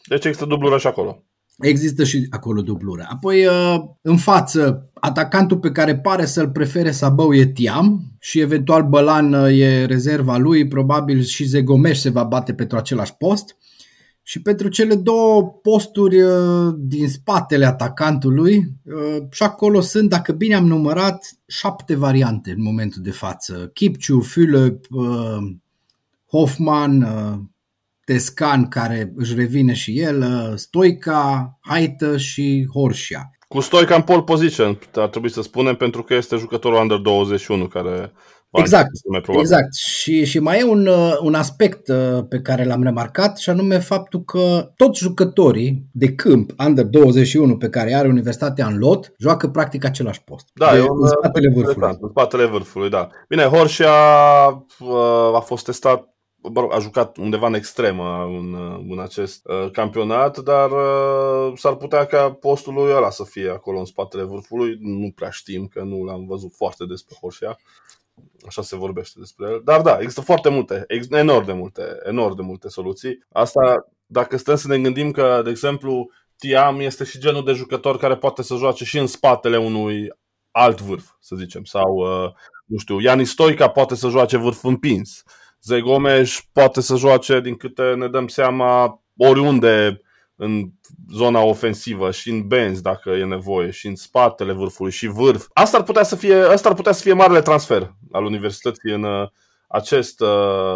Deci 0.08 0.26
există 0.26 0.46
dublură 0.46 0.78
și 0.78 0.88
acolo. 0.88 1.24
Există 1.60 2.04
și 2.04 2.28
acolo 2.30 2.62
dublură. 2.62 3.08
Apoi, 3.10 3.46
uh, 3.46 3.76
în 4.02 4.18
față, 4.18 4.90
atacantul 4.94 5.58
pe 5.58 5.72
care 5.72 6.00
pare 6.00 6.26
să-l 6.26 6.50
prefere 6.50 6.92
Sabău 6.92 7.34
e 7.34 7.46
Tiam 7.46 8.02
și 8.20 8.40
eventual 8.40 8.84
Bălan 8.84 9.34
uh, 9.34 9.60
e 9.60 9.86
rezerva 9.86 10.38
lui, 10.38 10.68
probabil 10.68 11.22
și 11.22 11.44
Zegomeș 11.44 11.98
se 11.98 12.10
va 12.10 12.24
bate 12.24 12.54
pentru 12.54 12.78
același 12.78 13.16
post. 13.16 13.58
Și 14.30 14.42
pentru 14.42 14.68
cele 14.68 14.96
două 14.96 15.44
posturi 15.44 16.22
uh, 16.22 16.74
din 16.78 17.10
spatele 17.10 17.66
atacantului, 17.66 18.58
uh, 18.58 19.24
și 19.32 19.44
acolo 19.44 19.82
sunt, 19.82 20.10
dacă 20.10 20.32
bine 20.32 20.56
am 20.56 20.68
numărat, 20.68 21.30
șapte 21.46 21.96
variante 21.96 22.52
în 22.52 22.62
momentul 22.62 23.02
de 23.02 23.12
față. 23.12 23.72
Kipciu, 23.74 24.24
Fülöp, 24.24 24.80
uh, 24.90 25.38
Hoffman, 26.30 27.08
Tescan, 28.06 28.68
care 28.68 29.14
își 29.16 29.36
revine 29.36 29.74
și 29.74 30.00
el, 30.00 30.54
Stoica, 30.56 31.58
Haită 31.62 32.18
și 32.18 32.68
Horșia. 32.74 33.32
Cu 33.48 33.60
Stoica 33.60 33.96
în 33.96 34.02
pole 34.02 34.24
position, 34.24 34.80
ar 34.94 35.08
trebui 35.10 35.32
să 35.32 35.42
spunem, 35.42 35.76
pentru 35.76 36.04
că 36.04 36.14
este 36.14 36.36
jucătorul 36.36 36.82
under 36.82 36.98
21 36.98 37.68
care 37.68 38.12
Exact, 38.52 38.90
exact. 39.40 39.74
Și, 39.74 40.26
și 40.26 40.40
mai 40.40 40.60
e 40.60 40.64
un, 40.64 40.88
uh, 40.88 41.18
un 41.22 41.34
aspect 41.34 41.88
uh, 41.88 42.24
pe 42.30 42.40
care 42.40 42.66
l-am 42.66 42.84
remarcat 42.84 43.38
și 43.38 43.50
anume 43.50 43.80
faptul 43.80 44.24
că 44.24 44.72
toți 44.76 45.00
jucătorii 45.00 45.86
de 45.92 46.14
câmp 46.14 46.52
under 46.68 46.86
21 46.86 47.58
pe 47.58 47.70
care 47.70 47.94
are 47.94 48.08
Universitatea 48.08 48.68
în 48.68 48.78
lot 48.78 49.14
joacă 49.18 49.48
practic 49.48 49.86
același 49.86 50.24
post. 50.24 50.50
Da, 50.54 50.72
de, 50.72 50.78
în 50.78 50.86
uh, 50.86 51.10
spatele 51.18 51.50
vârfului. 51.54 51.98
În 52.00 52.10
spatele 52.10 52.46
vârfului, 52.46 52.90
da. 52.90 53.10
Bine, 53.28 53.44
Horșia 53.44 53.92
a 55.34 55.40
fost 55.40 55.66
testat 55.66 56.12
a 56.70 56.80
jucat 56.80 57.18
undeva 57.18 57.48
în 57.48 57.54
extremă 57.54 58.26
în, 58.26 58.56
în 58.90 59.00
acest 59.00 59.46
uh, 59.46 59.72
campionat, 59.72 60.38
dar 60.38 60.70
uh, 60.72 61.54
s-ar 61.56 61.76
putea 61.76 62.06
ca 62.06 62.32
postul 62.32 62.74
lui 62.74 62.94
ăla 62.96 63.10
să 63.10 63.24
fie 63.24 63.50
acolo 63.50 63.80
în 63.80 63.86
spatele 63.86 64.24
vârfului. 64.24 64.78
Nu 64.80 65.12
prea 65.16 65.30
știm, 65.30 65.68
că 65.68 65.84
nu 65.84 66.04
l-am 66.04 66.26
văzut 66.26 66.54
foarte 66.56 66.86
des 66.86 67.02
pe 67.02 67.14
Horșia. 67.22 67.58
Așa 68.48 68.62
se 68.62 68.76
vorbește 68.76 69.20
despre 69.20 69.48
el. 69.48 69.62
Dar 69.64 69.82
da, 69.82 69.98
există 70.00 70.22
foarte 70.22 70.50
multe, 70.50 70.86
enorm 71.10 71.46
de 71.46 71.54
multe, 71.54 71.82
enorm 72.04 72.36
de 72.36 72.42
multe 72.42 72.70
soluții. 72.70 73.26
Asta, 73.32 73.88
dacă 74.06 74.38
stăm 74.38 74.56
să 74.56 74.68
ne 74.68 74.80
gândim 74.80 75.12
că, 75.12 75.42
de 75.44 75.50
exemplu, 75.50 76.10
Tiam 76.38 76.80
este 76.80 77.04
și 77.04 77.20
genul 77.20 77.44
de 77.44 77.52
jucător 77.52 77.98
care 77.98 78.16
poate 78.18 78.44
să 78.44 78.56
joace 78.56 78.86
și 78.86 78.98
în 78.98 79.08
spatele 79.08 79.58
unui 79.58 80.10
alt 80.52 80.82
vârf, 80.82 81.06
să 81.20 81.36
zicem, 81.36 81.64
sau, 81.64 81.96
uh, 81.96 82.32
nu 82.66 82.78
știu, 82.78 83.00
Iani 83.00 83.26
Stoica 83.26 83.70
poate 83.70 83.96
să 83.96 84.10
joace 84.10 84.38
vârf 84.38 84.64
împins. 84.64 85.24
Zegomeș 85.62 86.40
poate 86.52 86.82
să 86.82 86.96
joace, 86.96 87.40
din 87.40 87.56
câte 87.56 87.94
ne 87.94 88.08
dăm 88.08 88.28
seama, 88.28 89.04
oriunde 89.18 90.02
în 90.38 90.70
zona 91.14 91.42
ofensivă 91.42 92.12
și 92.12 92.30
în 92.30 92.48
benzi 92.48 92.82
dacă 92.82 93.10
e 93.10 93.26
nevoie 93.26 93.72
și 93.72 93.88
în 93.88 93.96
spatele 93.96 94.54
vârfului 94.54 94.92
și 94.92 95.08
vârf. 95.08 95.48
Asta 95.54 95.78
ar 95.78 95.84
putea 95.84 96.04
să 96.04 96.16
fie, 96.16 96.36
asta 96.36 96.70
ar 96.70 96.76
putea 96.76 96.92
să 96.92 97.02
fie 97.02 97.14
marele 97.14 97.42
transfer 97.42 97.96
al 98.12 98.26
universității 98.26 98.92
în, 98.94 99.06
acest, 99.68 100.22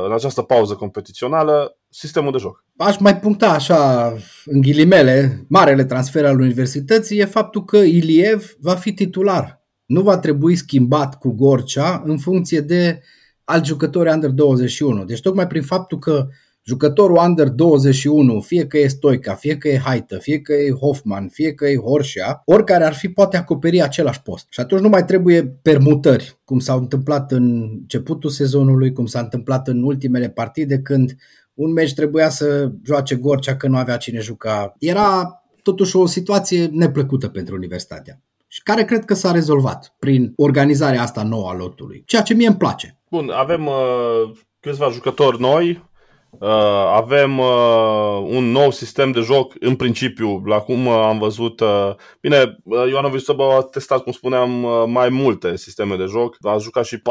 în 0.06 0.14
această 0.14 0.42
pauză 0.42 0.74
competițională, 0.74 1.78
sistemul 1.90 2.32
de 2.32 2.38
joc. 2.38 2.66
Aș 2.78 2.98
mai 2.98 3.20
puncta 3.20 3.50
așa, 3.50 4.14
în 4.46 4.62
ghilimele, 4.62 5.46
marele 5.50 5.86
transfer 5.86 6.26
al 6.26 6.40
universității 6.40 7.20
e 7.20 7.26
faptul 7.26 7.66
că 7.66 7.78
Iliev 7.78 8.56
va 8.60 8.76
fi 8.76 8.94
titular. 8.94 9.64
Nu 9.86 10.02
va 10.02 10.18
trebui 10.18 10.56
schimbat 10.56 11.18
cu 11.18 11.32
Gorcea 11.32 12.02
în 12.06 12.18
funcție 12.18 12.60
de 12.60 13.02
alt 13.44 13.66
jucători 13.66 14.10
under 14.10 14.30
21. 14.30 15.04
Deci 15.04 15.22
tocmai 15.22 15.48
prin 15.48 15.62
faptul 15.62 16.00
că 16.00 16.28
jucătorul 16.64 17.20
under 17.26 17.50
21, 17.50 18.40
fie 18.40 18.68
că 18.68 18.78
e 18.78 18.88
Stoica, 18.88 19.34
fie 19.34 19.58
că 19.58 19.68
e 19.68 19.78
Haită, 19.78 20.18
fie 20.18 20.42
că 20.42 20.54
e 20.54 20.72
Hoffman, 20.72 21.28
fie 21.28 21.54
că 21.54 21.68
e 21.68 21.78
Horșea, 21.78 22.42
oricare 22.46 22.84
ar 22.84 22.94
fi 22.94 23.10
poate 23.10 23.38
acoperi 23.38 23.82
același 23.82 24.22
post. 24.22 24.46
Și 24.50 24.60
atunci 24.60 24.82
nu 24.82 24.90
mai 24.90 25.06
trebuie 25.06 25.48
permutări, 25.62 26.40
cum 26.44 26.60
s-au 26.60 26.78
întâmplat 26.78 27.32
în 27.32 27.70
începutul 27.72 28.30
sezonului, 28.30 28.94
cum 28.94 29.06
s-a 29.06 29.20
întâmplat 29.20 29.68
în 29.68 29.84
ultimele 29.84 30.30
partide, 30.30 30.80
când 30.80 31.16
un 31.54 31.72
meci 31.72 31.94
trebuia 31.94 32.30
să 32.30 32.72
joace 32.86 33.16
Gorcea 33.16 33.56
că 33.56 33.68
nu 33.68 33.78
avea 33.78 33.98
cine 33.98 34.20
juca. 34.20 34.76
Era 34.80 35.36
totuși 35.62 35.96
o 35.96 36.06
situație 36.06 36.66
neplăcută 36.66 37.28
pentru 37.28 37.56
Universitatea 37.56 38.22
și 38.48 38.64
care 38.64 38.84
cred 38.84 39.06
că 39.06 39.14
s-a 39.14 39.32
rezolvat 39.32 39.96
prin 40.00 40.34
organizarea 40.36 41.02
asta 41.02 41.24
nouă 41.24 41.50
a 41.50 41.56
lotului, 41.56 42.04
ceea 42.06 42.22
ce 42.22 42.34
mie 42.34 42.48
îmi 42.48 42.58
place. 42.58 43.00
Bun, 43.10 43.30
avem 43.30 43.66
uh, 43.66 44.32
câțiva 44.60 44.90
jucători 44.90 45.40
noi, 45.40 45.90
Uh, 46.40 46.50
avem 46.94 47.40
uh, 47.40 48.22
un 48.24 48.52
nou 48.52 48.72
sistem 48.72 49.12
de 49.12 49.20
joc 49.20 49.54
în 49.60 49.76
principiu, 49.76 50.44
la 50.46 50.60
cum 50.60 50.86
uh, 50.86 50.94
am 50.94 51.20
văzut. 51.20 51.60
Uh, 51.60 51.96
bine, 52.22 52.58
uh, 52.64 52.90
Ioanovic 52.90 53.22
Săbă 53.22 53.44
a 53.44 53.62
testat, 53.62 54.04
cum 54.04 54.12
spuneam, 54.12 54.64
uh, 54.64 54.84
mai 54.88 55.10
multe 55.10 55.56
sisteme 55.58 55.96
de 55.96 56.06
joc. 56.06 56.38
A 56.42 56.58
jucat 56.58 56.86
și 56.86 56.98
4-2-3-1. 56.98 57.02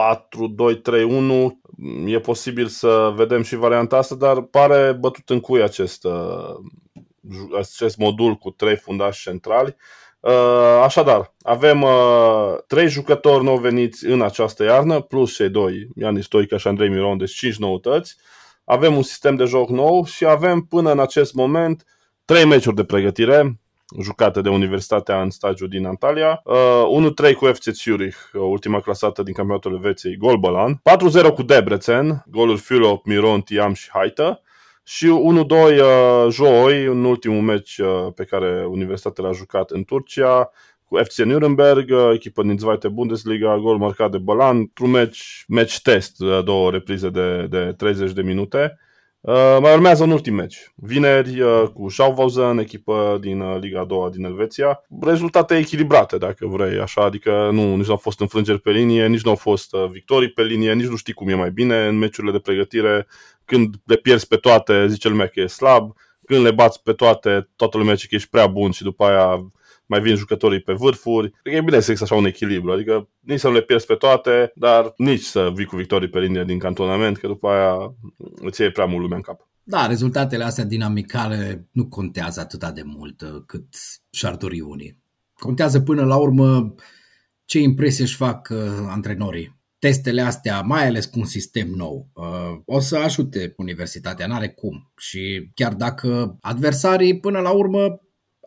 E 2.07 2.19
posibil 2.19 2.67
să 2.67 3.13
vedem 3.17 3.43
și 3.43 3.57
varianta 3.57 3.97
asta, 3.97 4.15
dar 4.15 4.41
pare 4.41 4.93
bătut 4.93 5.31
în 5.31 5.41
cui 5.41 5.63
acest, 5.63 6.05
uh, 6.05 6.55
acest 7.59 7.97
modul 7.97 8.35
cu 8.35 8.51
trei 8.51 8.77
fundași 8.77 9.23
centrali. 9.23 9.77
Uh, 10.21 10.81
așadar, 10.85 11.35
avem 11.43 11.83
uh, 11.83 12.55
trei 12.67 12.89
jucători 12.89 13.45
nou 13.45 13.57
veniți 13.57 14.07
în 14.07 14.23
această 14.23 14.65
iarnă, 14.65 15.01
plus 15.01 15.35
cei 15.35 15.49
doi, 15.49 15.89
Ianis 15.97 16.25
Stoica 16.25 16.57
și 16.57 16.67
Andrei 16.67 16.89
Miron, 16.89 17.19
deci 17.19 17.33
cinci 17.33 17.57
noutăți. 17.57 18.17
Avem 18.71 18.97
un 18.97 19.03
sistem 19.03 19.37
de 19.37 19.45
joc 19.45 19.69
nou 19.69 20.05
și 20.05 20.27
avem 20.27 20.61
până 20.61 20.93
în 20.93 21.01
acest 21.01 21.35
moment 21.35 21.85
trei 22.25 22.45
meciuri 22.45 22.77
de 22.77 22.85
pregătire 22.85 23.61
jucate 24.01 24.41
de 24.41 24.49
Universitatea 24.49 25.23
în 25.23 25.31
stagiu 25.31 25.67
din 25.67 25.87
Antalya. 25.87 26.43
Uh, 26.45 27.13
1-3 27.31 27.35
cu 27.35 27.47
FC 27.47 27.63
Zurich, 27.63 28.17
ultima 28.33 28.81
clasată 28.81 29.23
din 29.23 29.33
campionatul 29.33 29.73
Elveției, 29.73 30.17
Golbalan. 30.17 30.83
4-0 31.31 31.35
cu 31.35 31.43
Debrecen, 31.43 32.25
goluri 32.27 32.59
Fulop, 32.59 33.05
Miron, 33.05 33.41
Tiam 33.41 33.73
și 33.73 33.89
Haita. 33.93 34.41
Și 34.83 35.07
1-2 35.07 35.51
uh, 35.51 36.27
joi, 36.31 36.85
în 36.85 37.05
ultimul 37.05 37.43
meci 37.43 37.79
uh, 37.79 38.07
pe 38.15 38.25
care 38.25 38.67
Universitatea 38.67 39.25
l-a 39.25 39.33
jucat 39.33 39.71
în 39.71 39.85
Turcia, 39.85 40.51
cu 40.91 41.03
FC 41.03 41.19
Nuremberg, 41.19 41.91
uh, 41.91 42.11
echipă 42.15 42.43
din 42.43 42.59
Zweite 42.59 42.89
Bundesliga, 42.89 43.59
gol 43.59 43.77
marcat 43.77 44.11
de 44.11 44.19
Balan, 44.19 44.57
într-un 44.57 44.91
match, 44.91 45.19
match 45.47 45.77
test, 45.83 46.21
uh, 46.21 46.45
două 46.45 46.71
reprize 46.71 47.09
de, 47.09 47.47
de 47.51 47.75
30 47.77 48.13
de 48.13 48.23
minute. 48.23 48.79
Uh, 49.21 49.59
mai 49.61 49.73
urmează 49.73 50.03
un 50.03 50.11
ultim 50.11 50.35
match. 50.35 50.57
Vineri 50.75 51.41
uh, 51.41 51.63
cu 51.75 51.89
Schaufhausen, 51.89 52.59
echipă 52.59 53.19
din 53.21 53.41
uh, 53.41 53.57
Liga 53.61 53.85
2 53.85 54.11
din 54.11 54.25
Elveția. 54.25 54.83
Rezultate 55.01 55.57
echilibrate, 55.57 56.19
dacă 56.19 56.47
vrei, 56.47 56.79
așa, 56.79 57.05
adică 57.05 57.49
nu, 57.53 57.77
nici 57.77 57.87
nu 57.87 57.93
au 57.93 57.99
fost 57.99 58.21
înfrângeri 58.21 58.61
pe 58.61 58.71
linie, 58.71 59.07
nici 59.07 59.23
nu 59.23 59.31
au 59.31 59.37
fost 59.37 59.75
uh, 59.75 59.87
victorii 59.91 60.31
pe 60.31 60.43
linie, 60.43 60.75
nici 60.75 60.87
nu 60.87 60.97
știi 60.97 61.13
cum 61.13 61.29
e 61.29 61.35
mai 61.35 61.51
bine 61.51 61.87
în 61.87 61.99
meciurile 61.99 62.33
de 62.33 62.39
pregătire. 62.39 63.07
Când 63.45 63.75
le 63.85 63.97
pierzi 63.97 64.27
pe 64.27 64.37
toate, 64.37 64.87
zice 64.89 65.09
lumea 65.09 65.27
că 65.27 65.41
e 65.41 65.47
slab, 65.47 65.93
când 66.27 66.45
le 66.45 66.51
bați 66.51 66.83
pe 66.83 66.93
toate, 66.93 67.49
toată 67.57 67.79
lumea 67.79 67.95
zice 67.95 68.07
că 68.07 68.15
ești 68.15 68.29
prea 68.29 68.47
bun 68.47 68.71
și 68.71 68.83
după 68.83 69.05
aia 69.05 69.51
mai 69.91 70.01
vin 70.01 70.17
jucătorii 70.17 70.61
pe 70.61 70.73
vârfuri. 70.73 71.31
Cred 71.31 71.53
că 71.53 71.59
e 71.59 71.63
bine 71.63 71.81
să 71.81 71.91
există 71.91 72.05
așa 72.05 72.15
un 72.15 72.27
echilibru, 72.27 72.73
adică 72.73 73.09
nici 73.21 73.39
să 73.39 73.49
nu 73.49 73.55
le 73.55 73.63
pierzi 73.63 73.87
pe 73.87 73.95
toate, 73.95 74.53
dar 74.55 74.93
nici 74.97 75.23
să 75.23 75.51
vii 75.55 75.65
cu 75.65 75.77
victorii 75.77 76.09
pe 76.09 76.19
linie 76.19 76.45
din 76.45 76.59
cantonament, 76.59 77.17
că 77.17 77.27
după 77.27 77.49
aia 77.49 77.95
îți 78.35 78.61
iei 78.61 78.71
prea 78.71 78.85
mult 78.85 79.01
lumea 79.03 79.17
în 79.17 79.23
cap. 79.23 79.49
Da, 79.63 79.87
rezultatele 79.87 80.45
astea 80.45 80.65
dinamicale 80.65 81.69
nu 81.73 81.87
contează 81.89 82.41
atât 82.41 82.65
de 82.65 82.83
mult 82.85 83.21
uh, 83.21 83.43
cât 83.47 83.67
și-ar 84.11 84.37
dori 84.37 84.61
unii. 84.61 84.99
Contează 85.35 85.81
până 85.81 86.05
la 86.05 86.17
urmă 86.17 86.75
ce 87.45 87.59
impresie 87.59 88.05
își 88.05 88.17
fac 88.17 88.49
uh, 88.53 88.59
antrenorii. 88.89 89.59
Testele 89.79 90.21
astea, 90.21 90.61
mai 90.61 90.87
ales 90.87 91.07
cu 91.07 91.19
un 91.19 91.25
sistem 91.25 91.69
nou, 91.69 92.09
uh, 92.13 92.61
o 92.65 92.81
să 92.81 92.97
ajute 92.97 93.55
universitatea, 93.57 94.27
n-are 94.27 94.49
cum. 94.49 94.93
Și 94.97 95.51
chiar 95.55 95.75
dacă 95.75 96.37
adversarii 96.41 97.21
până 97.21 97.39
la 97.41 97.51
urmă 97.51 98.01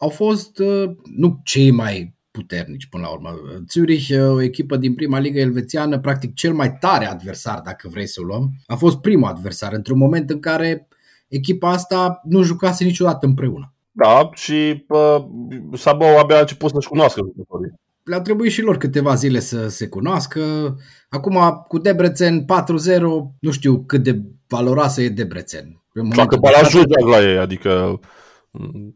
au 0.04 0.10
fost 0.10 0.60
uh, 0.60 0.92
nu 1.16 1.40
cei 1.44 1.72
mai 1.72 2.16
puternici 2.32 2.86
până 2.86 3.04
la 3.04 3.12
urmă. 3.12 3.30
Zurich, 3.70 4.10
uh, 4.10 4.30
o 4.30 4.42
echipă 4.42 4.78
din 4.78 4.94
prima 4.94 5.20
ligă 5.20 5.40
elvețiană, 5.40 6.00
practic 6.00 6.34
cel 6.34 6.54
mai 6.54 6.78
tare 6.78 7.06
adversar, 7.06 7.62
dacă 7.66 7.88
vrei 7.92 8.08
să 8.08 8.20
o 8.22 8.26
luăm, 8.26 8.52
a 8.66 8.76
fost 8.76 8.98
primul 8.98 9.28
adversar, 9.28 9.74
într-un 9.74 9.98
moment 9.98 10.30
în 10.30 10.40
care 10.40 10.88
echipa 11.28 11.70
asta 11.70 12.22
nu 12.24 12.42
jucase 12.42 12.84
niciodată 12.84 13.26
împreună. 13.26 13.74
Da, 13.92 14.30
și 14.34 14.86
uh, 14.88 15.26
Sabou 15.74 16.18
abia 16.18 16.38
a 16.38 16.40
început 16.40 16.70
să-și 16.72 16.88
cunoască 16.88 17.22
jucătorii. 17.22 17.74
Le-a 18.04 18.22
trebuit 18.22 18.52
și 18.52 18.62
lor 18.62 18.78
câteva 18.78 19.16
zile 19.16 19.40
să 19.40 19.68
se 19.68 19.88
cunoască. 19.88 20.42
Acum, 21.10 21.64
cu 21.68 21.78
Debrecen 21.78 22.46
4-0, 22.46 22.46
nu 23.40 23.52
știu 23.52 23.84
cât 23.86 24.04
de 24.04 24.22
valoroasă 24.48 25.02
e 25.02 25.10
Debrecen. 25.10 25.82
Joacă 26.14 26.36
balajul 26.36 26.86
la 27.10 27.22
ei, 27.30 27.38
adică 27.38 28.00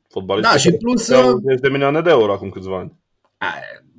Fotbaliști 0.09 0.51
da, 0.51 0.57
și 0.57 0.71
plus... 0.71 1.05
10 1.05 1.35
de 1.61 1.69
milioane 1.69 2.01
de 2.01 2.09
euro 2.09 2.31
acum 2.31 2.49
câțiva 2.49 2.77
ani. 2.77 2.99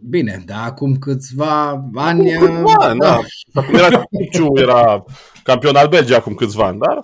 Bine, 0.08 0.42
dar 0.46 0.66
acum 0.66 0.96
câțiva 0.96 1.84
ani... 1.94 2.34
Acum 2.34 2.46
câțiva 2.46 2.74
ani, 2.78 2.98
da. 2.98 3.06
da. 3.06 3.60
Acum 3.60 3.74
era, 3.74 4.02
era 4.54 5.04
campion 5.42 5.76
al 5.76 5.88
Belgiei 5.88 6.16
acum 6.16 6.34
câțiva 6.34 6.66
ani, 6.66 6.78
dar 6.78 7.00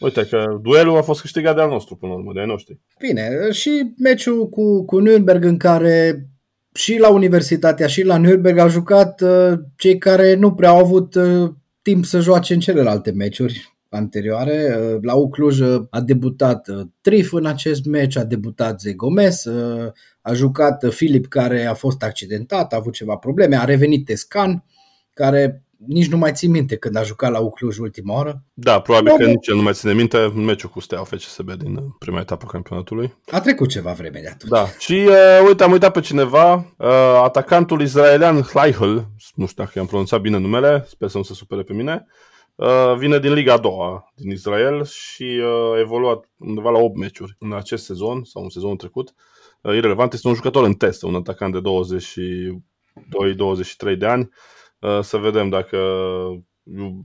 uite 0.00 0.26
că 0.26 0.58
duelul 0.62 0.96
a 0.96 1.02
fost 1.02 1.20
câștigat 1.20 1.54
de 1.54 1.60
al 1.60 1.68
nostru 1.68 1.96
până 1.96 2.12
la 2.12 2.18
urmă, 2.18 2.32
de 2.32 2.40
ai 2.40 2.46
noștri. 2.46 2.80
Bine, 2.98 3.50
și 3.50 3.92
meciul 3.96 4.48
cu, 4.48 4.84
cu 4.84 5.00
Nürnberg 5.00 5.40
în 5.40 5.56
care 5.56 6.26
și 6.74 6.98
la 6.98 7.10
Universitatea 7.10 7.86
și 7.86 8.02
la 8.02 8.20
Nürnberg 8.20 8.58
au 8.58 8.68
jucat 8.68 9.20
uh, 9.20 9.52
cei 9.76 9.98
care 9.98 10.34
nu 10.34 10.54
prea 10.54 10.68
au 10.68 10.78
avut 10.78 11.14
uh, 11.14 11.50
timp 11.82 12.04
să 12.04 12.20
joace 12.20 12.54
în 12.54 12.60
celelalte 12.60 13.10
meciuri 13.10 13.77
anterioare. 13.88 14.76
Uh, 14.78 14.98
la 15.02 15.14
Ucluj 15.14 15.60
uh, 15.60 15.84
a 15.90 16.00
debutat 16.00 16.68
uh, 16.68 16.80
Trif 17.00 17.32
în 17.32 17.46
acest 17.46 17.84
meci, 17.84 18.16
a 18.16 18.24
debutat 18.24 18.80
Zegomez, 18.80 19.46
a 20.20 20.32
jucat 20.32 20.84
Filip 20.90 21.26
care 21.26 21.64
a 21.64 21.74
fost 21.74 22.02
accidentat, 22.02 22.72
a 22.72 22.76
avut 22.76 22.92
ceva 22.92 23.16
probleme, 23.16 23.56
a 23.56 23.64
revenit 23.64 24.04
Tescan, 24.04 24.64
care 25.12 25.62
nici 25.86 26.08
nu 26.08 26.16
mai 26.16 26.32
țin 26.32 26.50
minte 26.50 26.76
când 26.76 26.96
a 26.96 27.02
jucat 27.02 27.30
la 27.30 27.38
Ucluj 27.38 27.78
ultima 27.78 28.14
oară. 28.14 28.42
Da, 28.54 28.80
probabil 28.80 29.12
că 29.16 29.24
nici 29.24 29.46
el 29.46 29.56
nu 29.56 29.62
mai 29.62 29.72
ține 29.72 29.92
minte 29.92 30.18
în 30.18 30.44
meciul 30.44 30.70
cu 30.70 30.80
Steaua 30.80 31.04
FCSB 31.04 31.52
din 31.52 31.78
prima 31.98 32.20
etapă 32.20 32.44
a 32.48 32.50
campionatului. 32.50 33.14
A 33.30 33.40
trecut 33.40 33.68
ceva 33.68 33.92
vreme 33.92 34.20
de 34.20 34.28
atunci. 34.28 34.50
Da. 34.50 34.66
Și 34.78 34.92
uh, 34.92 35.46
uite, 35.46 35.62
am 35.62 35.72
uitat 35.72 35.92
pe 35.92 36.00
cineva, 36.00 36.54
uh, 36.54 36.88
atacantul 37.22 37.82
israelian 37.82 38.40
Hlaihl, 38.40 38.94
nu 39.34 39.46
știu 39.46 39.64
dacă 39.64 39.72
i-am 39.74 39.86
pronunțat 39.86 40.20
bine 40.20 40.38
numele, 40.38 40.84
sper 40.88 41.08
să 41.08 41.16
nu 41.16 41.22
se 41.22 41.34
supere 41.34 41.62
pe 41.62 41.72
mine, 41.72 42.06
uh, 42.06 42.28
Uh, 42.37 42.37
vine 42.98 43.18
din 43.18 43.32
Liga 43.32 43.52
a 43.52 43.58
doua 43.58 44.12
din 44.14 44.30
Israel 44.30 44.84
și 44.84 45.22
uh, 45.22 45.72
a 45.74 45.78
evoluat 45.78 46.30
undeva 46.36 46.70
la 46.70 46.78
8 46.78 46.96
meciuri 46.96 47.36
în 47.38 47.52
acest 47.52 47.84
sezon 47.84 48.24
sau 48.24 48.42
în 48.42 48.48
sezonul 48.48 48.76
trecut. 48.76 49.14
Uh, 49.60 49.74
irrelevant, 49.74 50.12
este 50.12 50.28
un 50.28 50.34
jucător 50.34 50.64
în 50.64 50.74
test, 50.74 51.02
un 51.02 51.14
atacant 51.14 51.52
de 51.52 51.60
22-23 53.94 53.98
de 53.98 54.06
ani. 54.06 54.28
Să 55.00 55.16
vedem 55.16 55.48
dacă 55.48 55.78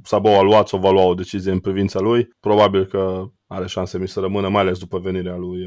Sabo 0.03 0.38
a 0.38 0.41
luat 0.41 0.67
sau 0.67 0.79
va 0.79 0.91
lua 0.91 1.03
o 1.03 1.13
decizie 1.13 1.51
în 1.51 1.60
privința 1.60 2.00
lui. 2.00 2.29
Probabil 2.39 2.86
că 2.86 3.31
are 3.48 3.67
șanse 3.67 3.98
mici 3.98 4.10
să 4.10 4.19
rămână, 4.19 4.50
mai 4.50 4.62
ales 4.62 4.79
după 4.79 5.00
venirea 5.00 5.36
lui, 5.36 5.60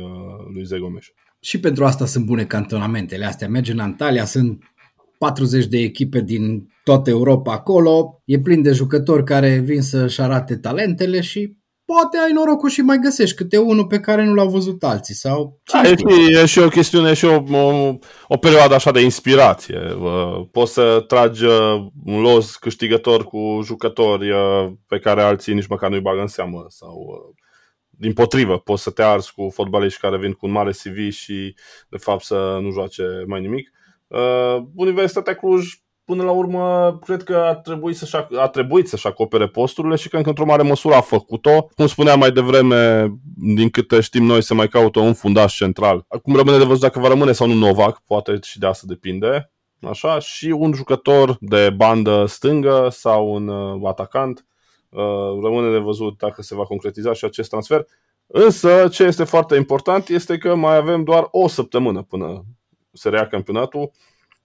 lui 0.52 0.64
Zegomeș. 0.64 1.08
Și 1.40 1.60
pentru 1.60 1.84
asta 1.84 2.06
sunt 2.06 2.26
bune 2.26 2.44
cantonamentele 2.44 3.24
astea. 3.24 3.48
Merge 3.48 3.72
în 3.72 3.78
Antalya, 3.78 4.24
sunt 4.24 4.64
40 5.18 5.66
de 5.66 5.78
echipe 5.78 6.20
din 6.20 6.68
toată 6.84 7.10
Europa 7.10 7.52
acolo, 7.52 8.22
e 8.24 8.38
plin 8.38 8.62
de 8.62 8.72
jucători 8.72 9.24
care 9.24 9.58
vin 9.58 9.82
să-și 9.82 10.20
arate 10.20 10.56
talentele 10.56 11.20
și 11.20 11.56
poate 11.84 12.18
ai 12.26 12.32
norocul 12.32 12.68
și 12.68 12.80
mai 12.80 12.98
găsești 12.98 13.36
câte 13.36 13.58
unul 13.58 13.86
pe 13.86 14.00
care 14.00 14.24
nu 14.24 14.34
l-au 14.34 14.48
văzut 14.48 14.82
alții. 14.82 15.14
Sau 15.14 15.60
da, 15.72 15.88
e, 15.88 15.94
și, 15.96 16.40
e 16.42 16.46
și 16.46 16.58
o 16.58 16.68
chestiune, 16.68 17.10
e 17.10 17.14
și 17.14 17.24
o, 17.24 17.42
o, 17.50 17.94
o 18.28 18.36
perioadă 18.36 18.74
așa 18.74 18.90
de 18.90 19.00
inspirație. 19.00 19.78
Poți 20.52 20.72
să 20.72 21.04
tragi 21.06 21.44
uh, 21.44 21.86
un 22.04 22.20
los 22.20 22.56
câștigător 22.56 23.24
cu 23.24 23.60
jucători 23.64 24.30
uh, 24.30 24.72
pe 24.86 24.98
care 24.98 25.22
alții 25.22 25.54
nici 25.54 25.66
măcar 25.66 25.90
nu-i 25.90 26.00
bagă 26.00 26.20
în 26.20 26.26
seamă 26.26 26.64
sau 26.68 26.94
uh, 26.94 27.44
din 27.98 28.12
potrivă, 28.12 28.58
poți 28.58 28.82
să 28.82 28.90
te 28.90 29.02
arzi 29.02 29.32
cu 29.32 29.50
fotbaliști 29.52 30.00
care 30.00 30.18
vin 30.18 30.32
cu 30.32 30.46
un 30.46 30.52
mare 30.52 30.70
CV 30.70 31.10
și 31.10 31.54
de 31.88 31.96
fapt 31.96 32.24
să 32.24 32.58
nu 32.60 32.70
joace 32.70 33.02
mai 33.26 33.40
nimic. 33.40 33.70
Uh, 34.06 34.62
Universitatea 34.74 35.34
Cluj 35.34 35.74
până 36.06 36.22
la 36.22 36.30
urmă, 36.30 36.98
cred 37.04 37.22
că 37.22 37.36
a 37.36 37.54
trebuit, 37.54 37.96
să-și, 37.96 38.16
a 38.38 38.48
trebuit 38.48 38.88
să-și 38.88 39.06
acopere 39.06 39.46
posturile 39.48 39.96
și 39.96 40.08
cred 40.08 40.22
că 40.22 40.28
într-o 40.28 40.44
mare 40.44 40.62
măsură 40.62 40.94
a 40.94 41.00
făcut-o. 41.00 41.66
Cum 41.74 41.86
spuneam 41.86 42.18
mai 42.18 42.32
devreme, 42.32 43.12
din 43.54 43.70
câte 43.70 44.00
știm 44.00 44.24
noi, 44.24 44.42
se 44.42 44.54
mai 44.54 44.68
caută 44.68 45.00
un 45.00 45.14
fundaș 45.14 45.56
central. 45.56 46.04
Acum 46.08 46.36
rămâne 46.36 46.58
de 46.58 46.64
văzut 46.64 46.80
dacă 46.80 47.00
va 47.00 47.08
rămâne 47.08 47.32
sau 47.32 47.46
nu 47.46 47.54
Novak, 47.54 48.02
poate 48.06 48.38
și 48.42 48.58
de 48.58 48.66
asta 48.66 48.84
depinde. 48.88 49.50
Așa, 49.80 50.18
și 50.18 50.46
un 50.46 50.72
jucător 50.72 51.36
de 51.40 51.70
bandă 51.76 52.24
stângă 52.26 52.88
sau 52.90 53.34
un 53.34 53.48
uh, 53.48 53.88
atacant. 53.88 54.46
Uh, 54.88 55.42
rămâne 55.42 55.70
de 55.70 55.78
văzut 55.78 56.18
dacă 56.18 56.42
se 56.42 56.54
va 56.54 56.64
concretiza 56.64 57.12
și 57.12 57.24
acest 57.24 57.50
transfer. 57.50 57.86
Însă, 58.26 58.88
ce 58.88 59.02
este 59.02 59.24
foarte 59.24 59.56
important 59.56 60.08
este 60.08 60.38
că 60.38 60.54
mai 60.54 60.76
avem 60.76 61.04
doar 61.04 61.28
o 61.30 61.48
săptămână 61.48 62.02
până 62.02 62.44
se 62.96 63.08
reia 63.08 63.26
campionatul 63.26 63.90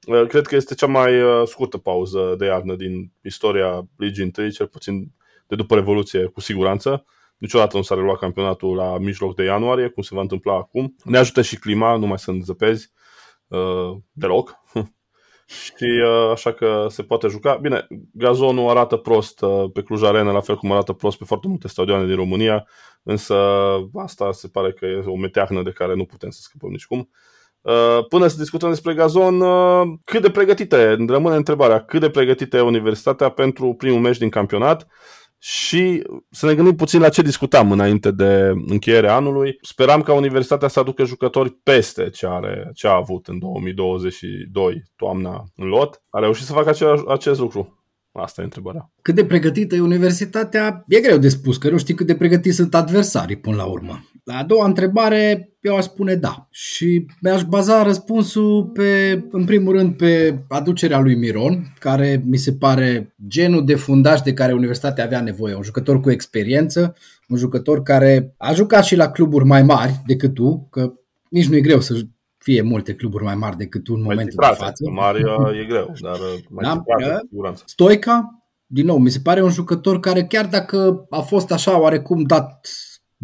Uh, 0.08 0.28
cred 0.28 0.48
că 0.48 0.56
este 0.56 0.76
cea 0.76 0.88
mai 0.88 1.22
uh, 1.22 1.48
scurtă 1.48 1.78
pauză 1.78 2.36
de 2.38 2.46
iarnă 2.46 2.76
din 2.76 3.12
istoria 3.22 3.88
Ligii 3.98 4.24
întâi, 4.24 4.52
cel 4.52 4.68
puțin 4.68 5.12
de 5.48 5.56
după 5.56 5.76
Revoluție, 5.76 6.26
cu 6.26 6.40
siguranță. 6.40 7.06
Niciodată 7.38 7.78
nu 7.78 7.84
s-a 7.84 7.96
reluat 7.96 8.20
campionatul 8.20 8.76
la 8.76 8.98
mijloc 8.98 9.36
de 9.36 9.44
ianuarie, 9.44 9.88
cum 9.88 10.04
se 10.04 10.16
va 10.16 10.22
întâmpla 10.22 10.54
acum. 10.54 10.96
Ne 11.04 11.18
ajută 11.18 11.42
și 11.42 11.60
clima, 11.60 11.96
nu 11.96 12.08
mai 12.08 12.20
sunt 12.20 12.44
zăpezi 12.44 12.92
uh, 13.48 13.98
deloc. 14.12 14.56
și 15.46 16.02
uh, 16.06 16.32
așa 16.32 16.54
că 16.54 16.86
se 16.90 17.04
poate 17.04 17.28
juca. 17.28 17.56
Bine, 17.56 17.88
gazonul 18.14 18.70
arată 18.70 18.98
prost 18.98 19.42
uh, 19.42 19.70
pe 19.74 19.82
Cluj 19.82 20.04
Arena, 20.04 20.32
la 20.32 20.42
fel 20.42 20.58
cum 20.58 20.72
arată 20.72 20.94
prost 20.94 21.18
pe 21.18 21.26
foarte 21.26 21.48
multe 21.48 21.68
stadioane 21.68 22.06
din 22.06 22.16
România, 22.16 22.68
însă 23.04 23.36
asta 23.94 24.32
se 24.32 24.48
pare 24.48 24.72
că 24.72 24.86
e 24.86 25.04
o 25.06 25.16
meteahnă 25.16 25.62
de 25.64 25.72
care 25.72 25.96
nu 25.96 26.06
putem 26.06 26.30
să 26.30 26.40
scăpăm 26.42 26.70
nicicum. 26.70 27.10
Cum. 27.62 27.74
Uh, 27.74 28.06
până 28.08 28.28
să 28.28 28.38
discutăm 28.38 28.70
despre 28.70 28.94
gazon, 28.94 29.42
uh, 29.42 29.82
cât 30.04 30.22
de 30.22 30.30
pregătită 30.30 30.76
e? 30.76 31.06
Rămâne 31.08 31.36
întrebarea, 31.36 31.84
cât 31.84 32.00
de 32.00 32.10
pregătită 32.10 32.58
e 32.58 32.62
Universitatea 32.62 33.30
pentru 33.30 33.74
primul 33.74 34.00
meci 34.00 34.18
din 34.18 34.30
campionat 34.30 34.88
și 35.44 36.04
să 36.30 36.46
ne 36.46 36.56
gândim 36.56 36.76
puțin 36.76 37.00
la 37.00 37.10
ce 37.10 37.22
discutam 37.22 37.72
înainte 37.72 38.12
de 38.12 38.52
încheierea 38.68 39.16
anului. 39.16 39.58
Speram 39.62 40.02
ca 40.02 40.14
Universitatea 40.14 40.68
să 40.68 40.80
aducă 40.80 41.04
jucători 41.04 41.50
peste 41.50 42.10
ce, 42.10 42.28
are, 42.28 42.70
ce 42.74 42.88
a 42.88 42.96
avut 42.96 43.28
în 43.28 43.40
2022 43.40 44.84
toamna 44.96 45.44
în 45.56 45.68
lot. 45.68 46.02
A 46.10 46.20
reușit 46.20 46.46
să 46.46 46.54
facă 46.54 46.70
același, 46.70 47.04
acest 47.08 47.40
lucru. 47.40 47.86
Asta 48.12 48.42
e 48.42 48.44
întrebarea. 48.44 48.92
Cât 49.02 49.16
de 49.16 49.26
pregătită 49.26 49.76
e 49.76 49.82
universitatea? 49.82 50.84
E 50.88 51.00
greu 51.00 51.18
de 51.18 51.30
spus, 51.30 51.58
că 51.58 51.70
nu 51.70 51.78
știi 51.78 51.94
cât 51.94 52.08
de 52.08 52.16
pregătiți 52.16 52.56
sunt 52.56 52.76
adversarii 52.76 53.36
până 53.36 53.56
la 53.56 53.66
urmă. 53.66 54.06
La 54.24 54.38
a 54.38 54.44
doua 54.44 54.66
întrebare, 54.66 55.52
eu 55.62 55.76
aș 55.76 55.84
spune 55.84 56.16
da. 56.16 56.48
Și 56.50 57.06
mi-aș 57.22 57.44
baza 57.44 57.84
răspunsul 57.84 58.66
pe, 58.74 59.24
în 59.32 59.46
primul 59.46 59.74
rând, 59.74 59.98
pe 59.98 60.44
aducerea 60.48 61.00
lui 61.00 61.16
Miron, 61.16 61.74
care 61.80 62.24
mi 62.26 62.38
se 62.38 62.54
pare 62.54 63.16
genul 63.28 63.66
de 63.66 63.76
fundaș 63.76 64.22
de 64.22 64.34
care 64.34 64.54
universitatea 64.54 65.04
avea 65.04 65.22
nevoie. 65.22 65.56
Un 65.56 65.62
jucător 65.62 66.00
cu 66.00 66.12
experiență, 66.12 66.96
un 67.28 67.38
jucător 67.38 67.84
care 67.84 68.34
a 68.38 68.54
jucat 68.54 68.84
și 68.84 68.96
la 68.96 69.12
cluburi 69.12 69.46
mai 69.46 69.64
mari 69.64 70.02
decât 70.06 70.34
tu, 70.34 70.68
că 70.70 70.94
nici 71.30 71.48
nu 71.48 71.56
e 71.56 71.62
greu 71.62 71.80
să 71.80 72.02
fie 72.38 72.62
multe 72.62 72.94
cluburi 72.94 73.24
mai 73.24 73.36
mari 73.36 73.58
decât 73.58 73.84
tu 73.84 73.94
în 73.94 74.02
mai 74.02 74.16
momentul 74.16 74.38
de 74.50 74.56
față. 74.58 74.90
Mari 74.90 75.20
e 75.62 75.66
greu, 75.66 75.94
dar 76.02 76.18
mai 76.50 76.64
da, 76.64 76.78
țiprate, 76.78 77.26
siguranță. 77.28 77.64
Stoica, 77.66 78.46
din 78.66 78.86
nou, 78.86 78.98
mi 78.98 79.10
se 79.10 79.20
pare 79.24 79.44
un 79.44 79.50
jucător 79.50 80.00
care 80.00 80.24
chiar 80.24 80.46
dacă 80.46 81.06
a 81.10 81.20
fost 81.20 81.52
așa 81.52 81.80
oarecum 81.80 82.24
dat 82.24 82.70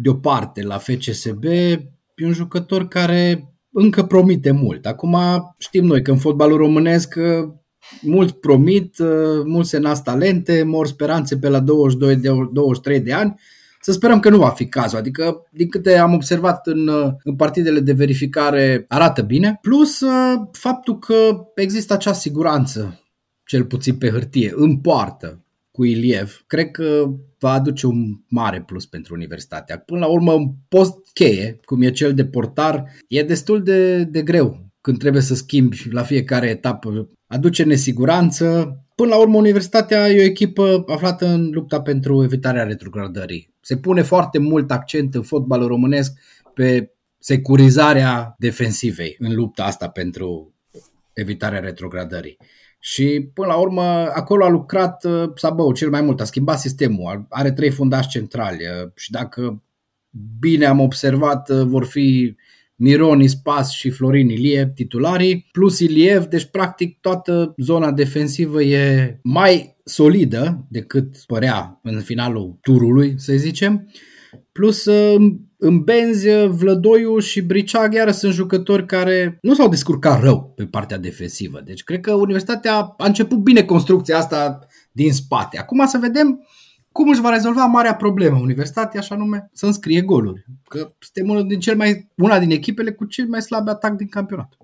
deoparte 0.00 0.62
la 0.62 0.78
FCSB, 0.78 1.44
e 1.44 2.24
un 2.24 2.32
jucător 2.32 2.88
care 2.88 3.52
încă 3.72 4.02
promite 4.02 4.50
mult. 4.50 4.86
Acum 4.86 5.16
știm 5.58 5.84
noi 5.84 6.02
că 6.02 6.10
în 6.10 6.18
fotbalul 6.18 6.56
românesc 6.56 7.14
mult 8.02 8.40
promit, 8.40 8.96
mulți 9.44 9.68
se 9.68 9.78
nasc 9.78 10.02
talente, 10.02 10.62
mor 10.62 10.86
speranțe 10.86 11.38
pe 11.38 11.48
la 11.48 11.60
22 11.60 12.16
de 12.16 12.28
23 12.52 13.00
de 13.00 13.12
ani. 13.12 13.40
Să 13.80 13.92
sperăm 13.92 14.20
că 14.20 14.30
nu 14.30 14.38
va 14.38 14.48
fi 14.48 14.66
cazul. 14.66 14.98
Adică, 14.98 15.46
din 15.52 15.68
câte 15.68 15.98
am 15.98 16.12
observat 16.12 16.66
în, 16.66 16.90
în 17.22 17.36
partidele 17.36 17.80
de 17.80 17.92
verificare, 17.92 18.84
arată 18.88 19.22
bine. 19.22 19.58
Plus 19.60 20.02
faptul 20.52 20.98
că 20.98 21.14
există 21.54 21.92
acea 21.92 22.12
siguranță, 22.12 23.00
cel 23.44 23.64
puțin 23.64 23.96
pe 23.96 24.10
hârtie, 24.10 24.52
în 24.54 24.76
poartă 24.76 25.42
cu 25.78 25.84
Iliev, 25.84 26.44
cred 26.46 26.70
că 26.70 27.10
va 27.38 27.52
aduce 27.52 27.86
un 27.86 28.20
mare 28.28 28.62
plus 28.62 28.86
pentru 28.86 29.14
universitatea. 29.14 29.78
Până 29.78 30.00
la 30.00 30.06
urmă, 30.06 30.32
un 30.32 30.50
post 30.68 30.94
cheie, 31.12 31.60
cum 31.64 31.82
e 31.82 31.90
cel 31.90 32.14
de 32.14 32.24
portar, 32.26 32.84
e 33.08 33.22
destul 33.22 33.62
de, 33.62 34.04
de 34.04 34.22
greu 34.22 34.66
când 34.80 34.98
trebuie 34.98 35.22
să 35.22 35.34
schimbi 35.34 35.88
la 35.90 36.02
fiecare 36.02 36.48
etapă. 36.48 37.10
Aduce 37.26 37.62
nesiguranță. 37.62 38.76
Până 38.94 39.08
la 39.08 39.20
urmă, 39.20 39.36
universitatea 39.36 40.08
e 40.08 40.20
o 40.20 40.24
echipă 40.24 40.84
aflată 40.86 41.26
în 41.26 41.50
lupta 41.52 41.80
pentru 41.80 42.22
evitarea 42.22 42.62
retrogradării. 42.62 43.54
Se 43.60 43.76
pune 43.76 44.02
foarte 44.02 44.38
mult 44.38 44.70
accent 44.70 45.14
în 45.14 45.22
fotbalul 45.22 45.66
românesc 45.66 46.12
pe 46.54 46.92
securizarea 47.18 48.34
defensivei 48.38 49.16
în 49.18 49.34
lupta 49.34 49.64
asta 49.64 49.88
pentru 49.88 50.54
evitarea 51.12 51.60
retrogradării. 51.60 52.36
Și 52.92 53.30
până 53.34 53.46
la 53.46 53.54
urmă 53.54 53.82
acolo 54.14 54.44
a 54.44 54.48
lucrat 54.48 55.04
uh, 55.04 55.30
Sabău 55.34 55.72
cel 55.72 55.90
mai 55.90 56.00
mult, 56.00 56.20
a 56.20 56.24
schimbat 56.24 56.58
sistemul, 56.58 57.26
are 57.28 57.52
trei 57.52 57.70
fundași 57.70 58.08
centrali 58.08 58.58
uh, 58.64 58.90
și 58.94 59.10
dacă 59.10 59.62
bine 60.38 60.64
am 60.64 60.80
observat 60.80 61.50
uh, 61.50 61.62
vor 61.62 61.84
fi 61.84 62.36
Miron, 62.74 63.20
Ispas 63.20 63.70
și 63.70 63.90
Florin 63.90 64.28
Ilie 64.28 64.72
titularii, 64.74 65.48
plus 65.52 65.78
Iliev, 65.78 66.24
deci 66.24 66.44
practic 66.44 67.00
toată 67.00 67.54
zona 67.56 67.92
defensivă 67.92 68.62
e 68.62 69.18
mai 69.22 69.76
solidă 69.84 70.66
decât 70.68 71.16
părea 71.26 71.80
în 71.82 72.00
finalul 72.00 72.58
turului, 72.62 73.14
să 73.16 73.32
zicem. 73.36 73.90
Plus 74.52 74.84
în 75.58 75.82
benzi, 75.84 76.28
Vlădoiu 76.46 77.18
și 77.18 77.42
Briceag 77.42 77.94
iară 77.94 78.10
sunt 78.10 78.32
jucători 78.32 78.86
care 78.86 79.38
nu 79.42 79.54
s-au 79.54 79.68
descurcat 79.68 80.22
rău 80.22 80.52
pe 80.56 80.64
partea 80.64 80.98
defensivă. 80.98 81.60
Deci 81.64 81.82
cred 81.82 82.00
că 82.00 82.14
Universitatea 82.14 82.74
a 82.74 83.06
început 83.06 83.38
bine 83.38 83.62
construcția 83.62 84.18
asta 84.18 84.58
din 84.92 85.12
spate. 85.12 85.58
Acum 85.58 85.86
să 85.86 85.98
vedem 86.00 86.46
cum 86.92 87.08
își 87.08 87.20
va 87.20 87.30
rezolva 87.30 87.64
marea 87.64 87.94
problemă 87.94 88.38
Universitatea, 88.38 89.00
așa 89.00 89.16
nume, 89.16 89.50
să 89.52 89.66
înscrie 89.66 90.00
goluri. 90.00 90.44
Că 90.64 90.92
suntem 90.98 91.30
una 91.30 91.42
din, 91.42 91.60
cel 91.60 91.76
mai, 91.76 92.08
una 92.16 92.38
din 92.38 92.50
echipele 92.50 92.92
cu 92.92 93.04
cel 93.04 93.26
mai 93.26 93.42
slab 93.42 93.68
atac 93.68 93.92
din 93.92 94.08
campionat. 94.08 94.56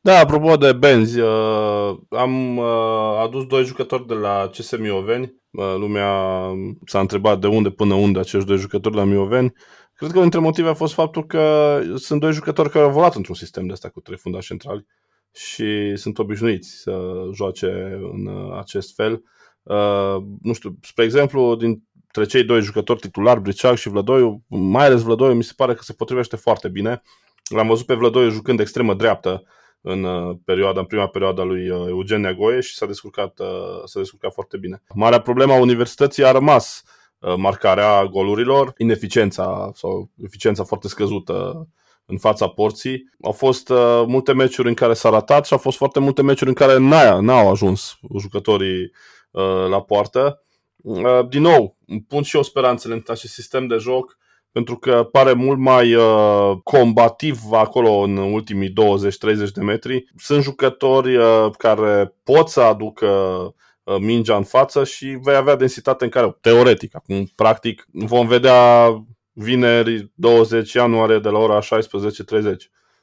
Da, 0.00 0.18
apropo 0.18 0.56
de 0.56 0.72
benzi, 0.72 1.20
uh, 1.20 1.98
am 2.08 2.56
uh, 2.56 3.22
adus 3.24 3.46
doi 3.46 3.64
jucători 3.64 4.06
de 4.06 4.14
la 4.14 4.50
CS 4.52 4.78
Mioveni. 4.78 5.39
Uh, 5.50 5.74
lumea 5.76 6.50
s-a 6.84 7.00
întrebat 7.00 7.40
de 7.40 7.46
unde 7.46 7.70
până 7.70 7.94
unde 7.94 8.18
acești 8.18 8.46
doi 8.46 8.56
jucători 8.56 8.94
de 8.94 9.00
la 9.00 9.06
Mioveni. 9.06 9.52
Cred 9.94 10.10
că 10.10 10.18
unul 10.18 10.30
dintre 10.30 10.40
motive 10.40 10.68
a 10.68 10.74
fost 10.74 10.94
faptul 10.94 11.26
că 11.26 11.80
sunt 11.96 12.20
doi 12.20 12.32
jucători 12.32 12.70
care 12.70 12.84
au 12.84 12.90
volat 12.90 13.14
într-un 13.14 13.34
sistem 13.34 13.66
de 13.66 13.72
asta 13.72 13.88
cu 13.88 14.00
trei 14.00 14.16
fundași 14.16 14.46
centrali 14.46 14.86
și 15.32 15.96
sunt 15.96 16.18
obișnuiți 16.18 16.70
să 16.70 17.00
joace 17.34 17.98
în 18.12 18.52
acest 18.58 18.94
fel. 18.94 19.22
Uh, 19.62 20.16
nu 20.42 20.52
știu, 20.52 20.78
spre 20.82 21.04
exemplu, 21.04 21.56
dintre 21.56 22.24
cei 22.28 22.44
doi 22.44 22.60
jucători 22.60 23.00
titulari, 23.00 23.40
Briceag 23.40 23.76
și 23.76 23.88
Vlădoiu, 23.88 24.44
mai 24.46 24.86
ales 24.86 25.02
Vlădoiu, 25.02 25.34
mi 25.34 25.44
se 25.44 25.52
pare 25.56 25.74
că 25.74 25.82
se 25.82 25.92
potrivește 25.92 26.36
foarte 26.36 26.68
bine. 26.68 27.02
L-am 27.54 27.66
văzut 27.66 27.86
pe 27.86 27.94
Vlădoiu 27.94 28.30
jucând 28.30 28.60
extremă 28.60 28.94
dreaptă 28.94 29.44
în 29.80 30.04
uh, 30.04 30.36
perioada, 30.44 30.80
în 30.80 30.86
prima 30.86 31.06
perioadă 31.08 31.40
a 31.40 31.44
lui 31.44 31.70
uh, 31.70 31.86
Eugen 31.88 32.20
Neagoie 32.20 32.60
și 32.60 32.74
s-a 32.74 32.86
descurcat, 32.86 33.38
uh, 33.38 33.46
s-a 33.84 34.00
descurcat 34.00 34.32
foarte 34.32 34.56
bine. 34.56 34.82
Marea 34.94 35.20
problemă 35.20 35.52
a 35.52 35.60
universității 35.60 36.24
a 36.24 36.30
rămas 36.30 36.82
marcarea 37.36 38.04
golurilor, 38.04 38.72
ineficiența 38.76 39.70
sau 39.74 40.10
eficiența 40.22 40.64
foarte 40.64 40.88
scăzută 40.88 41.68
în 42.10 42.18
fața 42.18 42.48
porții. 42.48 43.10
Au 43.22 43.32
fost 43.32 43.68
uh, 43.68 44.04
multe 44.06 44.32
meciuri 44.32 44.68
în 44.68 44.74
care 44.74 44.94
s-a 44.94 45.10
ratat 45.10 45.46
și 45.46 45.52
au 45.52 45.58
fost 45.58 45.76
foarte 45.76 46.00
multe 46.00 46.22
meciuri 46.22 46.48
în 46.48 46.54
care 46.54 46.78
n-au 47.20 47.50
ajuns 47.50 47.98
jucătorii 48.18 48.92
uh, 49.30 49.66
la 49.68 49.82
poartă. 49.82 50.42
Uh, 50.76 51.28
din 51.28 51.42
nou, 51.42 51.76
pun 52.08 52.22
și 52.22 52.36
eu 52.36 52.42
speranțele 52.42 52.94
în 52.94 53.02
acest 53.06 53.32
sistem 53.32 53.66
de 53.66 53.76
joc 53.76 54.18
pentru 54.52 54.76
că 54.76 55.08
pare 55.12 55.32
mult 55.32 55.58
mai 55.58 55.94
uh, 55.94 56.56
combativ 56.62 57.40
acolo 57.52 57.90
în 57.90 58.16
ultimii 58.16 58.72
20-30 58.72 58.72
de 59.54 59.62
metri. 59.62 60.04
Sunt 60.16 60.42
jucători 60.42 61.16
uh, 61.16 61.50
care 61.58 62.14
pot 62.22 62.48
să 62.48 62.60
aducă 62.60 63.06
uh, 63.06 63.96
mingea 64.00 64.36
în 64.36 64.42
față 64.42 64.84
și 64.84 65.18
vei 65.22 65.34
avea 65.34 65.56
densitate 65.56 66.04
în 66.04 66.10
care, 66.10 66.36
teoretic, 66.40 66.94
acum 66.96 67.24
practic 67.34 67.86
vom 67.92 68.26
vedea 68.26 68.88
vineri 69.32 70.12
20 70.14 70.72
ianuarie 70.72 71.18
de 71.18 71.28
la 71.28 71.38
ora 71.38 71.58
16.30. 71.60 72.54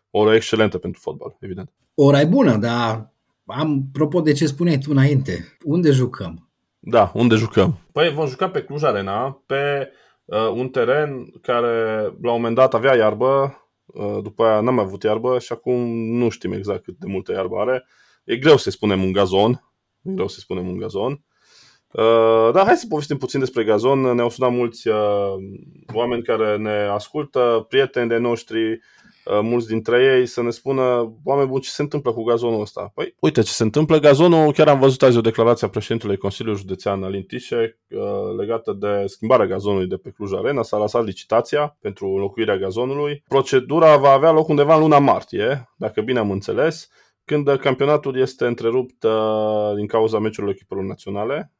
O 0.10 0.20
oră 0.20 0.36
excelentă 0.36 0.78
pentru 0.78 1.00
fotbal, 1.04 1.38
evident. 1.40 1.72
Ora 1.94 2.22
e 2.22 2.26
bună, 2.26 2.58
dar 2.58 3.14
am, 3.46 3.86
apropo 3.90 4.22
de 4.22 4.32
ce 4.32 4.46
spuneai 4.46 4.78
tu 4.78 4.88
înainte, 4.92 5.58
unde 5.64 5.92
jucăm? 5.92 6.50
Da, 6.80 7.12
unde 7.14 7.36
jucăm? 7.36 7.78
Păi 7.92 8.14
vom 8.14 8.28
juca 8.28 8.50
pe 8.50 8.64
Cluj 8.64 8.84
Arena, 8.84 9.42
pe 9.46 9.90
uh, 9.92 10.07
un 10.36 10.70
teren 10.70 11.32
care 11.42 12.02
la 12.02 12.32
un 12.32 12.36
moment 12.36 12.56
dat 12.56 12.74
avea 12.74 12.96
iarbă, 12.96 13.62
uh, 13.86 14.18
după 14.24 14.44
aia 14.44 14.60
n-am 14.60 14.76
mai 14.76 14.84
avut 14.84 15.04
iarbă 15.04 15.40
și 15.40 15.52
acum 15.52 15.80
nu 16.18 16.30
știm 16.30 16.52
exact 16.52 16.84
cât 16.84 16.98
de 16.98 17.08
multă 17.08 17.32
iarbă 17.32 17.58
are. 17.58 17.86
E 18.24 18.38
greu 18.38 18.58
să 18.58 18.70
spunem 18.70 19.04
un 19.04 19.12
gazon, 19.12 19.52
e 20.02 20.12
greu 20.12 20.28
să 20.28 20.40
spunem 20.40 20.68
un 20.68 20.78
gazon. 20.78 21.24
Uh, 21.92 22.50
dar 22.54 22.66
hai 22.66 22.76
să 22.76 22.86
povestim 22.90 23.18
puțin 23.18 23.40
despre 23.40 23.64
gazon. 23.64 24.00
Ne-au 24.00 24.30
sunat 24.30 24.52
mulți 24.52 24.88
uh, 24.88 25.34
oameni 25.94 26.24
care 26.24 26.58
ne 26.58 26.88
ascultă, 26.92 27.66
prieteni 27.70 28.10
de 28.10 28.18
noștri, 28.18 28.80
Uh, 29.28 29.40
mulți 29.42 29.68
dintre 29.68 30.18
ei 30.18 30.26
să 30.26 30.42
ne 30.42 30.50
spună, 30.50 31.14
oameni 31.24 31.48
buni, 31.48 31.62
ce 31.62 31.70
se 31.70 31.82
întâmplă 31.82 32.12
cu 32.12 32.24
gazonul 32.24 32.62
ăsta? 32.62 32.92
Păi, 32.94 33.16
uite 33.20 33.42
ce 33.42 33.52
se 33.52 33.64
întâmplă. 33.64 34.00
Gazonul, 34.00 34.52
chiar 34.52 34.68
am 34.68 34.80
văzut 34.80 35.04
azi 35.04 35.18
o 35.18 35.22
declarație 35.22 35.68
a 35.68 35.70
președintelui 35.70 36.18
Consiliului 36.18 36.62
Județean 36.62 37.04
Alin 37.04 37.24
Tișe 37.24 37.80
uh, 37.90 38.00
legată 38.38 38.74
de 38.80 39.04
schimbarea 39.06 39.46
gazonului 39.46 39.88
de 39.88 39.96
pe 39.96 40.10
Cluj 40.10 40.34
Arena. 40.34 40.62
S-a 40.62 40.78
lăsat 40.78 41.06
licitația 41.06 41.78
pentru 41.82 42.08
înlocuirea 42.08 42.58
gazonului. 42.58 43.24
Procedura 43.28 43.98
va 43.98 44.10
avea 44.10 44.32
loc 44.32 44.48
undeva 44.48 44.76
în 44.76 44.82
luna 44.82 45.00
martie, 45.00 45.70
dacă 45.78 46.02
bine 46.02 46.20
am 46.20 46.32
înțeles, 46.32 46.90
când 47.26 47.56
campionatul 47.56 48.20
este 48.20 48.46
întrerupt 48.46 49.04
uh, 49.04 49.76
din 49.76 49.88
cauza 49.88 50.20
meciurilor 50.20 50.56
echipelor 50.56 50.84
naționale 50.84 51.52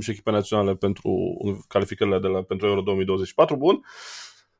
și 0.00 0.10
echipe 0.10 0.30
naționale 0.30 0.74
pentru 0.74 1.36
calificările 1.68 2.18
de 2.18 2.26
la, 2.26 2.42
pentru 2.42 2.66
Euro 2.66 2.80
2024. 2.80 3.56
Bun. 3.56 3.84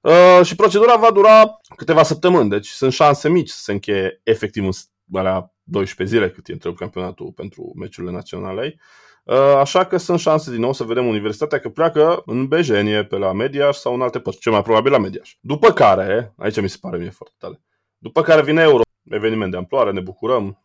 Uh, 0.00 0.40
și 0.42 0.54
procedura 0.54 0.96
va 0.96 1.10
dura 1.10 1.60
câteva 1.76 2.02
săptămâni, 2.02 2.50
deci 2.50 2.66
sunt 2.66 2.92
șanse 2.92 3.28
mici 3.28 3.48
să 3.48 3.62
se 3.62 3.72
încheie 3.72 4.20
efectiv 4.22 4.64
în 4.64 4.70
alea 5.12 5.54
12 5.62 6.16
zile 6.16 6.30
cât 6.30 6.48
e 6.48 6.52
întreb 6.52 6.74
campionatul 6.76 7.32
pentru 7.32 7.72
meciurile 7.76 8.12
naționale. 8.12 8.78
Uh, 9.24 9.36
așa 9.36 9.84
că 9.84 9.96
sunt 9.96 10.18
șanse 10.18 10.50
din 10.50 10.60
nou 10.60 10.72
să 10.72 10.84
vedem 10.84 11.06
universitatea 11.06 11.60
că 11.60 11.68
pleacă 11.68 12.22
în 12.26 12.46
Bejenie, 12.46 13.04
pe 13.04 13.16
la 13.16 13.32
Mediaș 13.32 13.76
sau 13.76 13.94
în 13.94 14.02
alte 14.02 14.20
părți, 14.20 14.40
cel 14.40 14.52
mai 14.52 14.62
probabil 14.62 14.92
la 14.92 14.98
Mediaș. 14.98 15.36
După 15.40 15.72
care, 15.72 16.34
aici 16.36 16.60
mi 16.60 16.68
se 16.68 16.78
pare 16.80 16.98
mie 16.98 17.10
foarte 17.10 17.34
tare, 17.38 17.60
după 17.98 18.22
care 18.22 18.42
vine 18.42 18.62
Euro, 18.62 18.82
eveniment 19.04 19.50
de 19.50 19.56
amploare, 19.56 19.92
ne 19.92 20.00
bucurăm, 20.00 20.64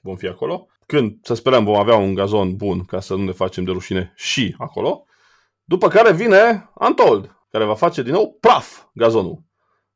vom 0.00 0.16
fi 0.16 0.26
acolo. 0.26 0.66
Când, 0.92 1.18
să 1.22 1.34
sperăm, 1.34 1.64
vom 1.64 1.74
avea 1.74 1.96
un 1.96 2.14
gazon 2.14 2.56
bun 2.56 2.84
ca 2.84 3.00
să 3.00 3.14
nu 3.14 3.24
ne 3.24 3.32
facem 3.32 3.64
de 3.64 3.70
rușine 3.70 4.12
și 4.16 4.54
acolo. 4.58 5.04
După 5.64 5.88
care 5.88 6.12
vine 6.12 6.70
Antold, 6.74 7.36
care 7.50 7.64
va 7.64 7.74
face 7.74 8.02
din 8.02 8.12
nou 8.12 8.36
praf 8.40 8.82
gazonul. 8.94 9.42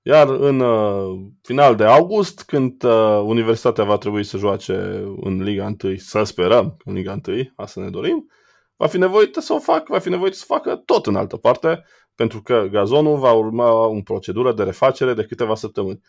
Iar 0.02 0.28
în 0.28 0.60
uh, 0.60 1.18
final 1.42 1.76
de 1.76 1.84
august, 1.84 2.42
când 2.42 2.82
uh, 2.82 3.20
Universitatea 3.24 3.84
va 3.84 3.96
trebui 3.96 4.24
să 4.24 4.36
joace 4.36 4.72
în 5.20 5.42
Liga 5.42 5.74
1, 5.84 5.96
să 5.96 6.22
sperăm 6.22 6.76
în 6.84 6.94
Liga 6.94 7.20
1, 7.26 7.36
asta 7.56 7.80
ne 7.80 7.90
dorim, 7.90 8.30
va 8.76 8.86
fi 8.86 8.98
nevoită 8.98 9.40
să 9.40 9.52
o 9.52 9.58
facă, 9.58 9.84
va 9.88 9.98
fi 9.98 10.08
nevoită 10.08 10.36
să 10.36 10.44
facă 10.46 10.76
tot 10.84 11.06
în 11.06 11.16
altă 11.16 11.36
parte, 11.36 11.84
pentru 12.14 12.42
că 12.42 12.68
gazonul 12.70 13.18
va 13.18 13.32
urma 13.32 13.72
o 13.72 14.00
procedură 14.04 14.52
de 14.52 14.62
refacere 14.62 15.14
de 15.14 15.24
câteva 15.24 15.54
săptămâni. 15.54 16.00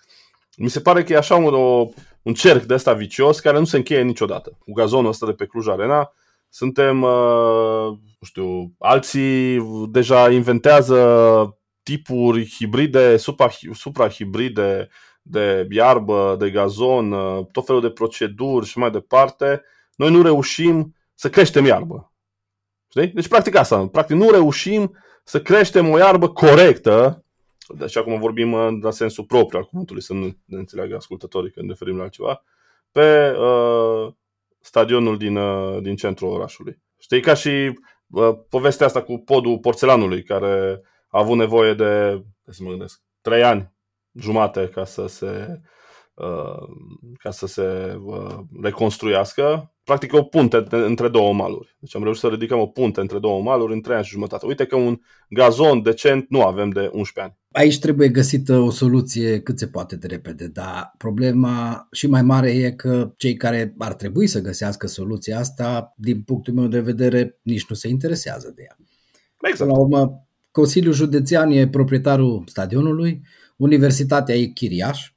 Mi 0.59 0.69
se 0.69 0.81
pare 0.81 1.03
că 1.03 1.13
e 1.13 1.17
așa 1.17 1.35
un, 1.35 1.53
o, 1.53 1.85
un 2.21 2.33
cerc 2.33 2.63
de 2.63 2.73
ăsta 2.73 2.93
vicios 2.93 3.39
care 3.39 3.59
nu 3.59 3.65
se 3.65 3.77
încheie 3.77 4.01
niciodată. 4.01 4.57
Cu 4.59 4.71
gazonul 4.71 5.09
ăsta 5.09 5.25
de 5.25 5.31
pe 5.31 5.45
Cluj 5.45 5.67
Arena, 5.67 6.11
suntem, 6.49 7.01
uh, 7.01 7.87
nu 8.19 8.25
știu, 8.25 8.73
alții 8.79 9.61
deja 9.89 10.31
inventează 10.31 11.57
tipuri 11.83 12.53
hibride, 12.57 13.17
supra, 13.17 13.49
supra-hibride 13.73 14.89
de 15.21 15.67
iarbă, 15.69 16.35
de 16.39 16.49
gazon, 16.49 17.11
uh, 17.11 17.45
tot 17.51 17.65
felul 17.65 17.81
de 17.81 17.89
proceduri 17.89 18.65
și 18.65 18.77
mai 18.77 18.91
departe. 18.91 19.61
Noi 19.95 20.11
nu 20.11 20.21
reușim 20.21 20.95
să 21.13 21.29
creștem 21.29 21.65
iarbă. 21.65 22.13
Știi? 22.89 23.07
Deci, 23.07 23.27
practic 23.27 23.55
asta. 23.55 23.87
Practic, 23.87 24.15
nu 24.15 24.29
reușim 24.29 24.97
să 25.23 25.41
creștem 25.41 25.89
o 25.89 25.97
iarbă 25.97 26.29
corectă, 26.29 27.25
deci 27.73 27.95
acum 27.95 28.19
vorbim 28.19 28.53
în 28.53 28.83
uh, 28.83 28.91
sensul 28.91 29.23
propriu 29.23 29.59
al 29.59 29.65
cuvântului, 29.65 30.01
să 30.01 30.13
nu 30.13 30.37
ne 30.45 30.57
înțeleagă 30.57 30.95
ascultătorii 30.95 31.51
când 31.51 31.65
ne 31.65 31.71
referim 31.71 31.97
la 31.97 32.03
altceva, 32.03 32.43
pe 32.91 33.35
uh, 33.37 34.13
stadionul 34.59 35.17
din, 35.17 35.35
uh, 35.35 35.81
din 35.81 35.95
centrul 35.95 36.29
orașului. 36.29 36.81
Știi, 36.97 37.21
ca 37.21 37.33
și 37.33 37.79
uh, 38.09 38.37
povestea 38.49 38.85
asta 38.85 39.03
cu 39.03 39.17
podul 39.17 39.59
porțelanului, 39.59 40.23
care 40.23 40.81
a 41.07 41.19
avut 41.19 41.37
nevoie 41.37 41.73
de, 41.73 42.23
să 42.45 42.63
mă 42.63 42.69
gândesc, 42.69 43.01
trei 43.21 43.43
ani 43.43 43.73
jumate 44.19 44.67
ca 44.67 44.85
să 44.85 45.07
se, 45.07 45.61
uh, 46.13 46.67
ca 47.17 47.31
să 47.31 47.47
se 47.47 47.97
uh, 48.03 48.37
reconstruiască. 48.61 49.75
Practic 49.87 50.13
o 50.13 50.23
punte 50.23 50.65
între 50.69 51.07
două 51.07 51.33
maluri. 51.33 51.75
Deci 51.79 51.95
am 51.95 52.03
reușit 52.03 52.21
să 52.21 52.27
ridicăm 52.27 52.59
o 52.59 52.65
punte 52.65 52.99
între 52.99 53.19
două 53.19 53.41
maluri 53.41 53.73
în 53.73 53.81
trei 53.81 53.95
ani 53.95 54.05
și 54.05 54.11
jumătate. 54.11 54.45
Uite 54.45 54.65
că 54.65 54.75
un 54.75 54.99
gazon 55.29 55.81
decent 55.81 56.25
nu 56.29 56.41
avem 56.41 56.69
de 56.69 56.79
11 56.79 57.19
ani. 57.19 57.37
Aici 57.51 57.79
trebuie 57.79 58.09
găsită 58.09 58.57
o 58.57 58.69
soluție 58.69 59.39
cât 59.39 59.59
se 59.59 59.67
poate 59.67 59.95
de 59.95 60.07
repede, 60.07 60.47
dar 60.47 60.93
problema 60.97 61.87
și 61.91 62.07
mai 62.07 62.21
mare 62.21 62.51
e 62.51 62.71
că 62.71 63.13
cei 63.17 63.35
care 63.35 63.75
ar 63.77 63.93
trebui 63.93 64.27
să 64.27 64.41
găsească 64.41 64.87
soluția 64.87 65.39
asta, 65.39 65.93
din 65.97 66.21
punctul 66.21 66.53
meu 66.53 66.67
de 66.67 66.79
vedere, 66.79 67.39
nici 67.41 67.65
nu 67.69 67.75
se 67.75 67.87
interesează 67.87 68.53
de 68.55 68.63
ea. 68.65 68.77
Exact. 69.49 69.71
La 69.71 69.77
urmă, 69.77 70.27
Consiliul 70.51 70.93
Județean 70.93 71.51
e 71.51 71.69
proprietarul 71.69 72.43
stadionului, 72.45 73.21
Universitatea 73.57 74.35
e 74.35 74.45
chiriaș, 74.45 75.11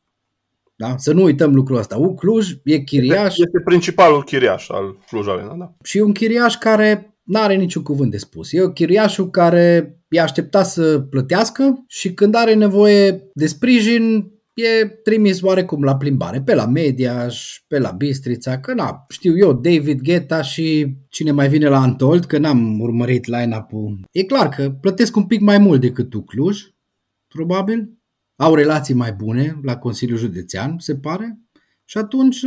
da? 0.81 0.95
Să 0.97 1.13
nu 1.13 1.23
uităm 1.23 1.55
lucrul 1.55 1.77
ăsta. 1.77 1.97
U 1.97 2.15
Cluj 2.15 2.51
e 2.65 2.79
chiriaș. 2.79 3.37
Este 3.37 3.61
principalul 3.65 4.25
chiriaș 4.25 4.69
al 4.69 4.99
Cluj 5.09 5.27
Arena, 5.29 5.55
da. 5.59 5.75
Și 5.85 5.99
un 5.99 6.13
chiriaș 6.13 6.57
care 6.57 7.19
nu 7.23 7.41
are 7.41 7.55
niciun 7.55 7.83
cuvânt 7.83 8.11
de 8.11 8.17
spus. 8.17 8.53
E 8.53 8.63
o 8.63 8.71
chiriașul 8.71 9.31
care 9.31 9.97
e 10.09 10.21
așteptat 10.21 10.67
să 10.67 10.99
plătească 10.99 11.85
și 11.87 12.15
când 12.15 12.35
are 12.35 12.55
nevoie 12.55 13.31
de 13.35 13.47
sprijin, 13.47 14.33
e 14.55 14.87
trimis 14.87 15.43
oarecum 15.43 15.83
la 15.83 15.97
plimbare, 15.97 16.41
pe 16.41 16.55
la 16.55 16.67
Mediaș, 16.67 17.63
pe 17.69 17.79
la 17.79 17.91
Bistrița, 17.91 18.61
că 18.61 18.75
na, 18.75 19.05
știu 19.09 19.39
eu, 19.39 19.53
David 19.53 20.01
Guetta 20.01 20.43
și 20.43 20.97
cine 21.09 21.31
mai 21.31 21.49
vine 21.49 21.69
la 21.69 21.81
Antold, 21.81 22.25
că 22.25 22.39
n-am 22.39 22.81
urmărit 22.81 23.27
line-up-ul. 23.27 23.99
E 24.11 24.25
clar 24.25 24.49
că 24.49 24.71
plătesc 24.71 25.17
un 25.17 25.27
pic 25.27 25.41
mai 25.41 25.59
mult 25.59 25.81
decât 25.81 26.11
tu 26.11 26.23
Cluj, 26.23 26.63
probabil, 27.35 28.00
au 28.41 28.55
relații 28.55 28.95
mai 28.95 29.13
bune 29.13 29.61
la 29.63 29.77
Consiliul 29.77 30.19
Județean, 30.19 30.75
se 30.79 30.97
pare, 30.97 31.39
și 31.85 31.99
atunci 31.99 32.45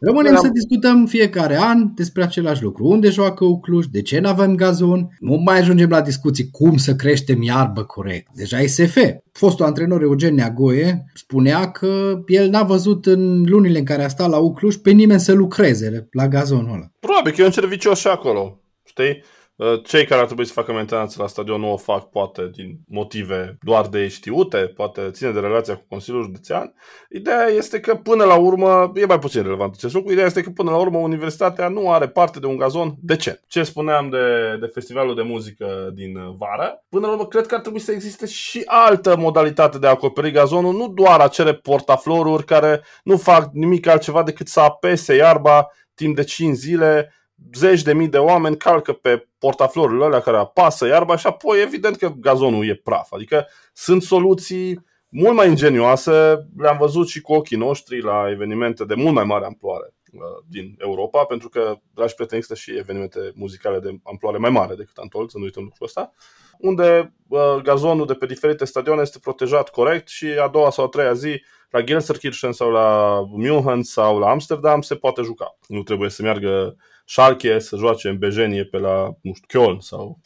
Rămânem 0.00 0.36
să 0.36 0.48
discutăm 0.48 1.06
fiecare 1.06 1.56
an 1.56 1.94
despre 1.94 2.22
același 2.22 2.62
lucru. 2.62 2.86
Unde 2.86 3.10
joacă 3.10 3.44
Ucluș, 3.44 3.86
de 3.86 4.02
ce 4.02 4.18
nu 4.18 4.28
avem 4.28 4.54
gazon, 4.54 5.16
nu 5.18 5.34
mai 5.34 5.58
ajungem 5.58 5.88
la 5.88 6.00
discuții 6.00 6.50
cum 6.50 6.76
să 6.76 6.94
creștem 6.94 7.42
iarbă 7.42 7.84
corect. 7.84 8.30
Deja 8.34 8.58
SF, 8.66 8.96
fostul 9.32 9.64
antrenor 9.64 10.02
Eugen 10.02 10.34
Neagoie, 10.34 11.04
spunea 11.14 11.70
că 11.70 12.20
el 12.26 12.48
n-a 12.48 12.62
văzut 12.62 13.06
în 13.06 13.42
lunile 13.42 13.78
în 13.78 13.84
care 13.84 14.04
a 14.04 14.08
stat 14.08 14.30
la 14.30 14.38
Ucluș 14.38 14.74
pe 14.74 14.90
nimeni 14.90 15.20
să 15.20 15.32
lucreze 15.32 16.08
la 16.10 16.28
gazonul 16.28 16.74
ăla. 16.74 16.90
Probabil 17.00 17.32
că 17.32 17.40
e 17.40 17.44
un 17.44 17.50
serviciu 17.50 17.94
și 17.94 18.06
acolo, 18.06 18.60
știi? 18.84 19.22
Uh, 19.60 19.80
cei 19.84 20.04
care 20.04 20.20
ar 20.20 20.26
trebui 20.26 20.44
să 20.44 20.52
facă 20.52 20.72
mentenanță 20.72 21.16
la 21.22 21.26
stadion 21.26 21.60
nu 21.60 21.72
o 21.72 21.76
fac 21.76 22.10
poate 22.10 22.50
din 22.54 22.78
motive 22.88 23.58
doar 23.62 23.86
de 23.86 24.08
știute, 24.08 24.58
poate 24.58 25.10
ține 25.10 25.30
de 25.30 25.40
relația 25.40 25.74
cu 25.74 25.84
Consiliul 25.88 26.22
Județean. 26.22 26.74
Ideea 27.10 27.46
este 27.46 27.80
că 27.80 27.94
până 27.94 28.24
la 28.24 28.34
urmă, 28.34 28.92
e 28.94 29.06
mai 29.06 29.18
puțin 29.18 29.42
relevant 29.42 29.74
acest 29.74 29.94
lucru, 29.94 30.12
ideea 30.12 30.26
este 30.26 30.42
că 30.42 30.50
până 30.50 30.70
la 30.70 30.76
urmă 30.76 30.98
universitatea 30.98 31.68
nu 31.68 31.92
are 31.92 32.08
parte 32.08 32.38
de 32.38 32.46
un 32.46 32.56
gazon 32.56 32.94
decent. 33.00 33.42
Ce 33.46 33.62
spuneam 33.62 34.08
de, 34.08 34.56
de 34.60 34.66
festivalul 34.66 35.14
de 35.14 35.22
muzică 35.22 35.90
din 35.94 36.36
vară, 36.38 36.84
până 36.88 37.06
la 37.06 37.12
urmă 37.12 37.26
cred 37.26 37.46
că 37.46 37.54
ar 37.54 37.60
trebui 37.60 37.80
să 37.80 37.92
existe 37.92 38.26
și 38.26 38.62
altă 38.64 39.16
modalitate 39.16 39.78
de 39.78 39.86
a 39.86 39.90
acoperi 39.90 40.30
gazonul, 40.30 40.74
nu 40.74 40.88
doar 40.88 41.20
acele 41.20 41.54
portafloruri 41.54 42.44
care 42.44 42.82
nu 43.04 43.16
fac 43.16 43.50
nimic 43.52 43.86
altceva 43.86 44.22
decât 44.22 44.48
să 44.48 44.60
apese 44.60 45.14
iarba 45.14 45.68
timp 45.94 46.16
de 46.16 46.24
5 46.24 46.56
zile 46.56 47.14
zeci 47.54 47.82
de 47.82 47.92
mii 47.92 48.08
de 48.08 48.18
oameni 48.18 48.56
calcă 48.56 48.92
pe 48.92 49.28
portaflorile 49.38 50.04
alea 50.04 50.20
care 50.20 50.36
apasă 50.36 50.86
iarba 50.86 51.16
și 51.16 51.26
apoi 51.26 51.62
evident 51.62 51.96
că 51.96 52.12
gazonul 52.20 52.68
e 52.68 52.74
praf. 52.74 53.12
Adică 53.12 53.46
sunt 53.72 54.02
soluții 54.02 54.88
mult 55.08 55.34
mai 55.34 55.48
ingenioase, 55.48 56.48
le-am 56.56 56.76
văzut 56.78 57.08
și 57.08 57.20
cu 57.20 57.32
ochii 57.32 57.56
noștri 57.56 58.02
la 58.02 58.26
evenimente 58.30 58.84
de 58.84 58.94
mult 58.94 59.14
mai 59.14 59.24
mare 59.24 59.44
amploare 59.44 59.94
uh, 60.12 60.20
din 60.48 60.74
Europa, 60.78 61.24
pentru 61.24 61.48
că, 61.48 61.76
dragi 61.94 62.14
prieteni, 62.14 62.40
există 62.40 62.54
și 62.54 62.78
evenimente 62.78 63.32
muzicale 63.34 63.78
de 63.78 63.98
amploare 64.02 64.38
mai 64.38 64.50
mare 64.50 64.74
decât 64.74 64.96
Antol, 64.96 65.28
să 65.28 65.38
nu 65.38 65.44
uităm 65.44 65.62
lucrul 65.62 65.86
ăsta, 65.86 66.12
unde 66.58 67.14
uh, 67.28 67.56
gazonul 67.62 68.06
de 68.06 68.14
pe 68.14 68.26
diferite 68.26 68.64
stadioane 68.64 69.02
este 69.02 69.18
protejat 69.18 69.68
corect 69.68 70.08
și 70.08 70.26
a 70.26 70.48
doua 70.48 70.70
sau 70.70 70.84
a 70.84 70.88
treia 70.88 71.12
zi 71.12 71.42
la 71.70 71.82
Gelsenkirchen 71.82 72.52
sau 72.52 72.70
la 72.70 73.20
München 73.28 73.82
sau 73.82 74.18
la 74.18 74.30
Amsterdam 74.30 74.80
se 74.80 74.94
poate 74.94 75.22
juca. 75.22 75.58
Nu 75.66 75.82
trebuie 75.82 76.10
să 76.10 76.22
meargă 76.22 76.76
Schalke 77.10 77.58
să 77.58 77.76
joace 77.76 78.08
în 78.08 78.18
Bejenie 78.18 78.64
pe 78.64 78.78
la, 78.78 79.16
nu 79.20 79.32
știu, 79.34 79.60
Köln 79.60 79.78
sau 79.78 80.20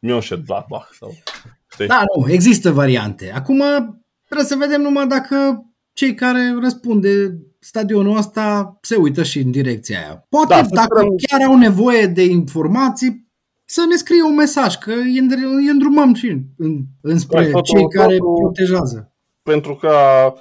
Mönchengladbach 0.00 0.88
sau 0.98 1.10
știi? 1.70 1.86
Da, 1.86 2.02
nu, 2.16 2.30
există 2.32 2.70
variante. 2.70 3.32
Acum 3.34 3.62
trebuie 4.24 4.46
să 4.46 4.56
vedem 4.58 4.80
numai 4.80 5.06
dacă 5.06 5.66
cei 5.92 6.14
care 6.14 6.56
răspund 6.60 7.02
de 7.02 7.38
stadionul 7.58 8.16
ăsta 8.16 8.78
se 8.80 8.96
uită 8.96 9.22
și 9.22 9.38
în 9.38 9.50
direcția 9.50 9.98
aia. 9.98 10.26
Poate, 10.28 10.54
da, 10.54 10.68
dacă 10.70 11.06
chiar 11.28 11.48
au 11.48 11.56
nevoie 11.56 12.06
de 12.06 12.24
informații, 12.24 13.28
să 13.64 13.84
ne 13.88 13.96
scrie 13.96 14.22
un 14.22 14.34
mesaj, 14.34 14.76
că 14.76 14.92
îi 14.92 15.68
îndrumăm 15.70 16.14
și 16.14 16.26
în, 16.56 16.82
înspre 17.00 17.44
totul, 17.44 17.62
cei 17.62 17.88
care 17.88 18.16
totul, 18.16 18.34
protejează. 18.40 19.12
Pentru 19.42 19.76
ca 19.76 20.26
uh, 20.26 20.40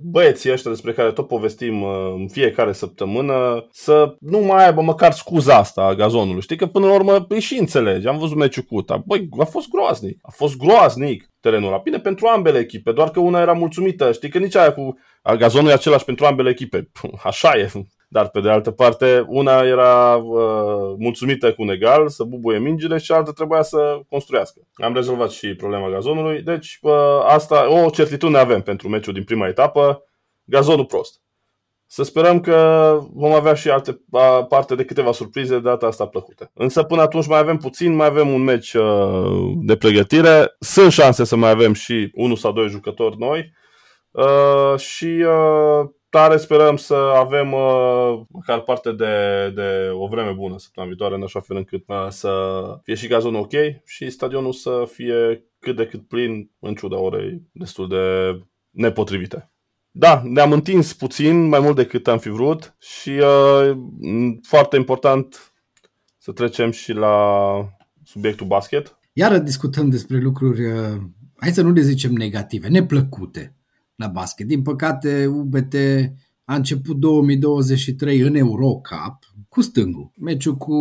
băieții 0.00 0.52
ăștia 0.52 0.70
despre 0.70 0.92
care 0.92 1.12
tot 1.12 1.28
povestim 1.28 1.82
uh, 1.82 2.14
în 2.14 2.28
fiecare 2.28 2.72
săptămână 2.72 3.66
să 3.70 4.16
nu 4.20 4.38
mai 4.38 4.66
aibă 4.66 4.82
măcar 4.82 5.12
scuza 5.12 5.56
asta 5.56 5.82
a 5.82 5.94
gazonului. 5.94 6.40
Știi 6.40 6.56
că 6.56 6.66
până 6.66 6.86
la 6.86 6.94
urmă 6.94 7.24
îi 7.28 7.40
și 7.40 7.58
înțelegi. 7.58 8.06
Am 8.06 8.18
văzut 8.18 8.36
meciul 8.36 8.62
cu 8.62 8.76
UTA. 8.76 9.02
Băi, 9.06 9.28
a 9.38 9.44
fost 9.44 9.68
groaznic. 9.68 10.18
A 10.22 10.30
fost 10.30 10.56
groaznic 10.56 11.30
terenul 11.40 11.68
ăla. 11.68 11.80
Bine, 11.84 11.98
pentru 11.98 12.26
ambele 12.26 12.58
echipe, 12.58 12.92
doar 12.92 13.10
că 13.10 13.20
una 13.20 13.40
era 13.40 13.52
mulțumită. 13.52 14.12
Știi 14.12 14.28
că 14.28 14.38
nici 14.38 14.56
aia 14.56 14.72
cu 14.72 14.98
gazonul 15.38 15.70
e 15.70 15.72
același 15.72 16.04
pentru 16.04 16.24
ambele 16.24 16.50
echipe. 16.50 16.90
Așa 17.22 17.52
e. 17.58 17.70
Dar, 18.08 18.28
pe 18.28 18.40
de 18.40 18.50
altă 18.50 18.70
parte, 18.70 19.24
una 19.28 19.60
era 19.60 20.16
uh, 20.16 20.94
mulțumită 20.98 21.52
cu 21.52 21.62
un 21.62 21.68
egal 21.68 22.08
să 22.08 22.24
bubuie 22.24 22.58
mingile 22.58 22.98
și 22.98 23.12
alta 23.12 23.32
trebuia 23.32 23.62
să 23.62 24.00
construiască. 24.08 24.60
Am 24.74 24.94
rezolvat 24.94 25.30
și 25.30 25.54
problema 25.54 25.90
gazonului, 25.90 26.42
deci 26.42 26.78
uh, 26.82 26.92
asta, 27.26 27.84
o 27.84 27.90
certitudine 27.90 28.38
avem 28.38 28.62
pentru 28.62 28.88
meciul 28.88 29.12
din 29.12 29.24
prima 29.24 29.48
etapă, 29.48 30.02
gazonul 30.44 30.84
prost. 30.84 31.20
Să 31.88 32.02
sperăm 32.02 32.40
că 32.40 32.98
vom 33.12 33.32
avea 33.32 33.54
și 33.54 33.70
alte 33.70 34.00
parte 34.48 34.74
de 34.74 34.84
câteva 34.84 35.12
surprize 35.12 35.54
de 35.54 35.60
data 35.60 35.86
asta 35.86 36.06
plăcute. 36.06 36.50
Însă 36.54 36.82
până 36.82 37.02
atunci 37.02 37.26
mai 37.26 37.38
avem 37.38 37.56
puțin, 37.56 37.94
mai 37.94 38.06
avem 38.06 38.28
un 38.32 38.42
meci 38.42 38.72
uh, 38.72 39.52
de 39.54 39.76
pregătire. 39.76 40.56
Sunt 40.58 40.92
șanse 40.92 41.24
să 41.24 41.36
mai 41.36 41.50
avem 41.50 41.72
și 41.72 42.10
unul 42.14 42.36
sau 42.36 42.52
doi 42.52 42.68
jucători 42.68 43.18
noi. 43.18 43.52
Uh, 44.10 44.78
și 44.78 45.04
uh, 45.04 45.88
tare 46.16 46.36
sperăm 46.36 46.76
să 46.76 46.94
avem 46.94 47.52
uh, 47.52 48.20
măcar 48.28 48.60
parte 48.60 48.92
de, 48.92 49.14
de 49.54 49.90
o 49.92 50.06
vreme 50.06 50.32
bună 50.32 50.58
săptămâna 50.58 50.92
viitoare, 50.92 51.14
în 51.14 51.22
așa 51.22 51.40
fel 51.40 51.56
încât 51.56 51.84
uh, 51.86 52.06
să 52.08 52.30
fie 52.82 52.94
și 52.94 53.06
gazonul 53.06 53.40
ok 53.40 53.52
și 53.84 54.10
stadionul 54.10 54.52
să 54.52 54.88
fie 54.92 55.44
cât 55.58 55.76
de 55.76 55.86
cât 55.86 56.08
plin, 56.08 56.50
în 56.58 56.74
ciuda 56.74 56.98
orei 56.98 57.42
destul 57.52 57.88
de 57.88 58.04
nepotrivite. 58.70 59.50
Da, 59.90 60.22
ne-am 60.24 60.52
întins 60.52 60.92
puțin, 60.92 61.48
mai 61.48 61.60
mult 61.60 61.76
decât 61.76 62.08
am 62.08 62.18
fi 62.18 62.28
vrut 62.28 62.76
și 62.78 63.10
uh, 63.10 63.76
foarte 64.42 64.76
important 64.76 65.52
să 66.18 66.32
trecem 66.32 66.70
și 66.70 66.92
la 66.92 67.16
subiectul 68.04 68.46
basket. 68.46 68.98
Iară 69.12 69.38
discutăm 69.38 69.88
despre 69.88 70.18
lucruri, 70.18 70.72
uh, 70.72 71.00
hai 71.36 71.50
să 71.52 71.62
nu 71.62 71.72
le 71.72 71.80
zicem 71.80 72.12
negative, 72.12 72.68
neplăcute 72.68 73.56
la 73.96 74.06
basket. 74.06 74.46
Din 74.46 74.62
păcate, 74.62 75.26
UBT 75.26 75.74
a 76.44 76.54
început 76.54 76.96
2023 76.96 78.20
în 78.20 78.34
Eurocup 78.34 79.18
cu 79.48 79.62
stângul. 79.62 80.10
Meciul 80.20 80.56
cu 80.56 80.74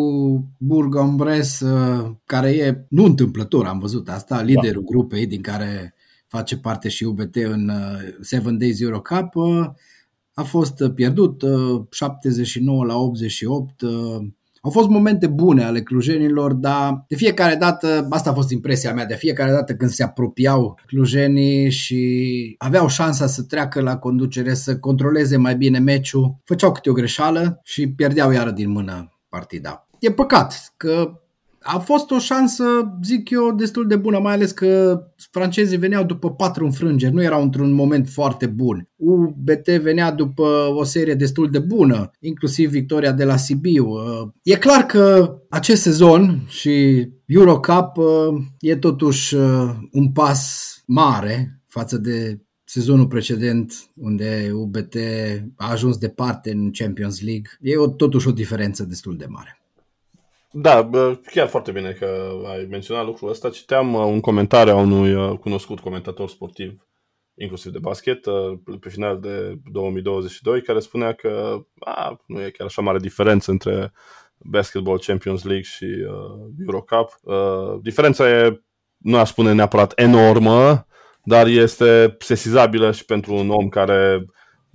Bourg-en-Bresse, 0.57 1.65
uh, 1.65 2.11
care 2.25 2.49
e, 2.49 2.85
nu 2.89 3.03
întâmplător, 3.03 3.65
am 3.65 3.79
văzut 3.79 4.09
asta, 4.09 4.41
liderul 4.41 4.81
da. 4.81 4.87
grupei 4.87 5.27
din 5.27 5.41
care 5.41 5.95
face 6.27 6.57
parte 6.57 6.89
și 6.89 7.03
UBT 7.03 7.35
în 7.35 7.69
uh, 7.69 8.15
Seven 8.21 8.57
Days 8.57 8.81
Eurocup, 8.81 9.35
uh, 9.35 9.65
a 10.33 10.43
fost 10.43 10.83
pierdut 10.95 11.43
79 11.89 12.85
la 12.85 12.97
88 12.97 13.81
au 14.65 14.71
fost 14.71 14.89
momente 14.89 15.27
bune 15.27 15.63
ale 15.63 15.81
clujenilor, 15.81 16.53
dar 16.53 17.05
de 17.07 17.15
fiecare 17.15 17.55
dată, 17.55 18.07
asta 18.09 18.29
a 18.29 18.33
fost 18.33 18.49
impresia 18.49 18.93
mea, 18.93 19.05
de 19.05 19.15
fiecare 19.15 19.51
dată 19.51 19.73
când 19.73 19.91
se 19.91 20.03
apropiau 20.03 20.79
clujenii 20.85 21.69
și 21.69 22.55
aveau 22.57 22.87
șansa 22.87 23.27
să 23.27 23.43
treacă 23.43 23.81
la 23.81 23.97
conducere, 23.97 24.53
să 24.53 24.79
controleze 24.79 25.37
mai 25.37 25.55
bine 25.55 25.79
meciul, 25.79 26.35
făceau 26.43 26.71
câte 26.71 26.89
o 26.89 26.93
greșeală 26.93 27.59
și 27.63 27.89
pierdeau 27.89 28.31
iară 28.31 28.51
din 28.51 28.69
mână 28.69 29.11
partida. 29.29 29.87
E 29.99 30.11
păcat 30.11 30.73
că 30.77 31.21
a 31.67 31.79
fost 31.79 32.11
o 32.11 32.19
șansă, 32.19 32.63
zic 33.03 33.29
eu, 33.29 33.51
destul 33.51 33.87
de 33.87 33.95
bună, 33.95 34.19
mai 34.19 34.33
ales 34.33 34.51
că 34.51 35.01
francezii 35.31 35.77
veneau 35.77 36.03
după 36.03 36.31
patru 36.31 36.65
înfrângeri, 36.65 37.13
nu 37.13 37.23
erau 37.23 37.41
într-un 37.41 37.71
moment 37.71 38.07
foarte 38.09 38.45
bun. 38.45 38.89
UBT 38.95 39.69
venea 39.69 40.11
după 40.11 40.71
o 40.75 40.83
serie 40.83 41.13
destul 41.13 41.49
de 41.49 41.59
bună, 41.59 42.11
inclusiv 42.19 42.69
victoria 42.69 43.11
de 43.11 43.23
la 43.23 43.35
Sibiu. 43.35 43.87
E 44.43 44.55
clar 44.55 44.85
că 44.85 45.35
acest 45.49 45.81
sezon 45.81 46.45
și 46.47 47.07
Eurocup 47.25 47.91
e 48.59 48.75
totuși 48.75 49.35
un 49.91 50.11
pas 50.13 50.73
mare 50.85 51.61
față 51.67 51.97
de 51.97 52.39
sezonul 52.63 53.07
precedent 53.07 53.73
unde 53.95 54.51
UBT 54.53 54.95
a 55.55 55.71
ajuns 55.71 55.97
departe 55.97 56.51
în 56.51 56.71
Champions 56.71 57.21
League. 57.21 57.49
E 57.61 57.77
o, 57.77 57.87
totuși 57.87 58.27
o 58.27 58.31
diferență 58.31 58.83
destul 58.83 59.17
de 59.17 59.25
mare. 59.29 59.59
Da, 60.57 60.89
chiar 61.31 61.47
foarte 61.47 61.71
bine 61.71 61.91
că 61.91 62.31
ai 62.45 62.67
menționat 62.69 63.05
lucrul 63.05 63.29
ăsta. 63.29 63.49
Citeam 63.49 63.93
uh, 63.93 64.03
un 64.05 64.19
comentariu 64.19 64.73
a 64.73 64.75
unui 64.75 65.13
uh, 65.13 65.37
cunoscut 65.37 65.79
comentator 65.79 66.29
sportiv, 66.29 66.87
inclusiv 67.33 67.71
de 67.71 67.79
basket, 67.79 68.25
uh, 68.25 68.59
pe 68.79 68.89
final 68.89 69.19
de 69.19 69.59
2022, 69.71 70.61
care 70.61 70.79
spunea 70.79 71.13
că 71.13 71.59
a, 71.79 72.23
nu 72.25 72.41
e 72.41 72.49
chiar 72.49 72.67
așa 72.67 72.81
mare 72.81 72.99
diferență 72.99 73.51
între 73.51 73.91
Basketball 74.37 74.99
Champions 74.99 75.43
League 75.43 75.63
și 75.63 75.85
uh, 75.85 76.49
Eurocup. 76.65 77.19
Uh, 77.23 77.79
diferența 77.81 78.29
e, 78.29 78.61
nu 78.97 79.17
aș 79.17 79.29
spune 79.29 79.53
neapărat 79.53 79.91
enormă, 79.95 80.87
dar 81.23 81.47
este 81.47 82.15
sesizabilă 82.19 82.91
și 82.91 83.05
pentru 83.05 83.33
un 83.33 83.49
om 83.49 83.69
care 83.69 84.25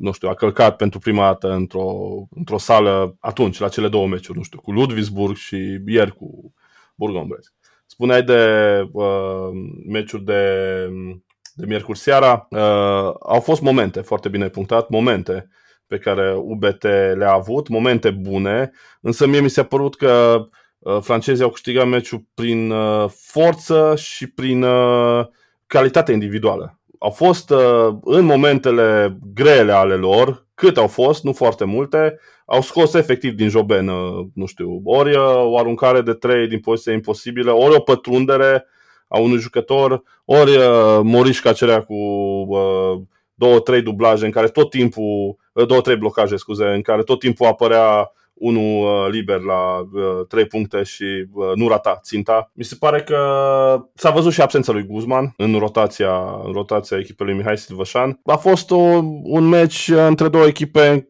nu 0.00 0.12
știu, 0.12 0.28
a 0.28 0.34
călcat 0.34 0.76
pentru 0.76 0.98
prima 0.98 1.24
dată 1.24 1.52
într-o, 1.52 1.92
într-o 2.30 2.58
sală 2.58 3.16
atunci, 3.20 3.58
la 3.58 3.68
cele 3.68 3.88
două 3.88 4.06
meciuri, 4.06 4.38
nu 4.38 4.44
știu, 4.44 4.60
cu 4.60 4.72
Ludwigsburg 4.72 5.36
și 5.36 5.80
ieri 5.86 6.14
cu 6.14 6.54
Burg-en-Bresse. 6.94 7.50
Spuneai 7.86 8.22
de 8.22 8.42
uh, 8.92 9.48
meciuri 9.86 10.24
de, 10.24 10.42
de 11.54 11.66
miercuri 11.66 11.98
seara, 11.98 12.46
uh, 12.50 13.14
au 13.20 13.40
fost 13.42 13.60
momente, 13.60 14.00
foarte 14.00 14.28
bine 14.28 14.48
punctat, 14.48 14.88
momente 14.88 15.48
pe 15.86 15.98
care 15.98 16.34
UBT 16.36 16.82
le-a 17.14 17.32
avut, 17.32 17.68
momente 17.68 18.10
bune, 18.10 18.70
însă 19.00 19.26
mie 19.26 19.40
mi 19.40 19.50
s-a 19.50 19.62
părut 19.62 19.96
că 19.96 20.44
uh, 20.78 20.98
francezii 21.00 21.44
au 21.44 21.50
câștigat 21.50 21.86
meciul 21.86 22.26
prin 22.34 22.70
uh, 22.70 23.08
forță 23.08 23.94
și 23.96 24.26
prin 24.26 24.62
uh, 24.62 25.26
calitate 25.66 26.12
individuală 26.12 26.79
au 27.02 27.10
fost 27.10 27.50
uh, 27.50 27.96
în 28.02 28.24
momentele 28.24 29.18
grele 29.34 29.72
ale 29.72 29.94
lor, 29.94 30.46
cât 30.54 30.76
au 30.76 30.86
fost, 30.86 31.24
nu 31.24 31.32
foarte 31.32 31.64
multe, 31.64 32.18
au 32.46 32.60
scos 32.60 32.94
efectiv 32.94 33.32
din 33.32 33.48
joben, 33.48 33.88
uh, 33.88 34.26
nu 34.34 34.46
știu, 34.46 34.80
ori 34.84 35.16
uh, 35.16 35.44
o 35.44 35.58
aruncare 35.58 36.00
de 36.00 36.12
trei 36.12 36.48
din 36.48 36.60
poziție 36.60 36.92
imposibilă, 36.92 37.52
ori 37.52 37.74
o 37.74 37.80
pătrundere 37.80 38.66
a 39.08 39.18
unui 39.18 39.38
jucător, 39.38 40.02
ori 40.24 40.58
Morișca 41.02 41.52
cerea 41.52 41.82
cu 41.82 41.94
două, 43.34 43.60
trei 43.60 43.82
dublaje 43.82 44.24
în 44.24 44.30
care 44.30 44.48
tot 44.48 44.70
timpul, 44.70 45.36
două, 45.66 45.80
trei 45.80 45.96
blocaje, 45.96 46.36
scuze, 46.36 46.64
în 46.64 46.82
care 46.82 47.02
tot 47.02 47.18
timpul 47.18 47.46
apărea 47.46 48.12
unul 48.40 48.82
uh, 48.82 49.10
liber 49.10 49.40
la 49.40 49.78
uh, 49.78 50.26
trei 50.28 50.44
puncte 50.44 50.82
și 50.82 51.04
uh, 51.32 51.52
nu 51.54 51.68
rata 51.68 52.00
ținta. 52.02 52.50
Mi 52.54 52.64
se 52.64 52.76
pare 52.78 53.02
că 53.02 53.18
s-a 53.94 54.10
văzut 54.10 54.32
și 54.32 54.40
absența 54.40 54.72
lui 54.72 54.86
Guzman 54.86 55.34
în 55.36 55.58
rotația, 55.58 56.40
în 56.44 56.52
rotația 56.52 56.98
echipei 56.98 57.26
lui 57.26 57.36
Mihai 57.36 57.58
Silvășan. 57.58 58.20
A 58.24 58.36
fost 58.36 58.70
o, 58.70 58.76
un 59.22 59.48
meci 59.48 59.88
între 59.88 60.28
două 60.28 60.46
echipe 60.46 61.08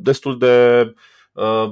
destul 0.00 0.38
de, 0.38 0.84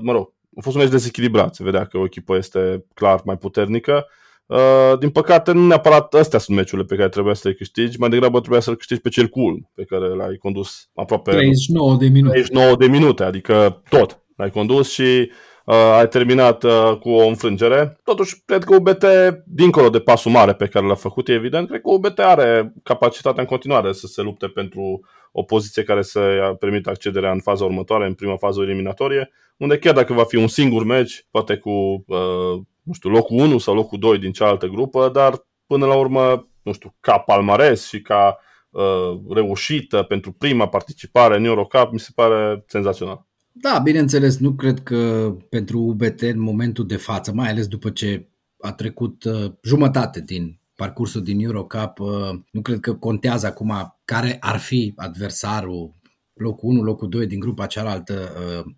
mă 0.00 0.12
rog, 0.12 0.32
a 0.56 0.60
fost 0.60 0.76
un 0.76 0.82
meci 0.82 0.90
dezechilibrat. 0.90 1.54
Se 1.54 1.62
vedea 1.62 1.84
că 1.84 1.98
o 1.98 2.04
echipă 2.04 2.36
este 2.36 2.84
clar 2.94 3.20
mai 3.24 3.36
puternică. 3.36 4.06
Uh, 4.46 4.98
din 4.98 5.10
păcate, 5.10 5.52
nu 5.52 5.66
neapărat 5.66 6.14
astea 6.14 6.38
sunt 6.38 6.56
meciurile 6.56 6.86
pe 6.86 6.96
care 6.96 7.08
trebuia 7.08 7.34
să 7.34 7.48
le 7.48 7.54
câștigi, 7.54 7.98
mai 7.98 8.08
degrabă 8.08 8.38
trebuia 8.38 8.60
să-l 8.60 8.76
câștigi 8.76 9.00
pe 9.00 9.08
cel 9.08 9.28
cool, 9.28 9.70
pe 9.74 9.84
care 9.84 10.08
l-ai 10.08 10.36
condus 10.36 10.88
aproape 10.94 11.30
39 11.30 11.96
de 11.96 12.06
minute. 12.06 12.32
39 12.32 12.76
de 12.76 12.86
minute, 12.86 13.22
adică 13.22 13.82
tot 13.88 14.25
l-ai 14.36 14.50
condus 14.50 14.92
și 14.92 15.30
uh, 15.64 15.74
ai 15.74 16.08
terminat 16.08 16.62
uh, 16.62 16.96
cu 17.00 17.10
o 17.10 17.26
înfrângere. 17.26 17.98
Totuși, 18.04 18.42
cred 18.44 18.64
că 18.64 18.74
UBT, 18.74 19.04
dincolo 19.46 19.88
de 19.88 20.00
pasul 20.00 20.30
mare 20.30 20.54
pe 20.54 20.66
care 20.66 20.86
l-a 20.86 20.94
făcut, 20.94 21.28
e 21.28 21.32
evident, 21.32 21.68
cred 21.68 21.80
că 21.80 21.90
UBT 21.90 22.18
are 22.18 22.72
capacitatea 22.82 23.42
în 23.42 23.48
continuare 23.48 23.92
să 23.92 24.06
se 24.06 24.22
lupte 24.22 24.46
pentru 24.46 25.00
o 25.32 25.42
poziție 25.42 25.82
care 25.82 26.02
să 26.02 26.20
permită 26.58 26.90
accederea 26.90 27.30
în 27.32 27.40
faza 27.40 27.64
următoare, 27.64 28.06
în 28.06 28.14
prima 28.14 28.36
fază 28.36 28.60
eliminatorie, 28.60 29.30
unde 29.56 29.78
chiar 29.78 29.94
dacă 29.94 30.12
va 30.12 30.24
fi 30.24 30.36
un 30.36 30.48
singur 30.48 30.84
meci, 30.84 31.26
poate 31.30 31.56
cu, 31.56 31.70
uh, 32.06 32.60
nu 32.82 32.92
știu, 32.92 33.10
locul 33.10 33.38
1 33.38 33.58
sau 33.58 33.74
locul 33.74 33.98
2 33.98 34.18
din 34.18 34.32
cealaltă 34.32 34.66
grupă, 34.66 35.08
dar 35.12 35.46
până 35.66 35.86
la 35.86 35.94
urmă, 35.94 36.48
nu 36.62 36.72
știu, 36.72 36.94
ca 37.00 37.18
palmares 37.18 37.88
și 37.88 38.00
ca 38.00 38.38
uh, 38.70 39.20
reușită 39.30 40.02
pentru 40.02 40.32
prima 40.32 40.68
participare 40.68 41.36
în 41.36 41.44
Eurocup, 41.44 41.92
mi 41.92 42.00
se 42.00 42.10
pare 42.14 42.64
senzațional. 42.66 43.26
Da, 43.60 43.78
bineînțeles, 43.78 44.38
nu 44.38 44.52
cred 44.52 44.80
că 44.82 45.32
pentru 45.48 45.80
UBT 45.80 46.20
în 46.20 46.40
momentul 46.40 46.86
de 46.86 46.96
față, 46.96 47.32
mai 47.32 47.50
ales 47.50 47.66
după 47.66 47.90
ce 47.90 48.28
a 48.58 48.72
trecut 48.72 49.24
uh, 49.24 49.52
jumătate 49.62 50.20
din 50.20 50.60
parcursul 50.74 51.22
din 51.22 51.40
Eurocup, 51.40 51.98
uh, 51.98 52.38
nu 52.50 52.60
cred 52.60 52.80
că 52.80 52.94
contează 52.94 53.46
acum 53.46 53.96
care 54.04 54.36
ar 54.40 54.58
fi 54.58 54.92
adversarul, 54.96 55.94
locul 56.32 56.68
1, 56.70 56.82
locul 56.82 57.08
2 57.08 57.26
din 57.26 57.38
grupa 57.38 57.66
cealaltă. 57.66 58.14
Uh, 58.14 58.72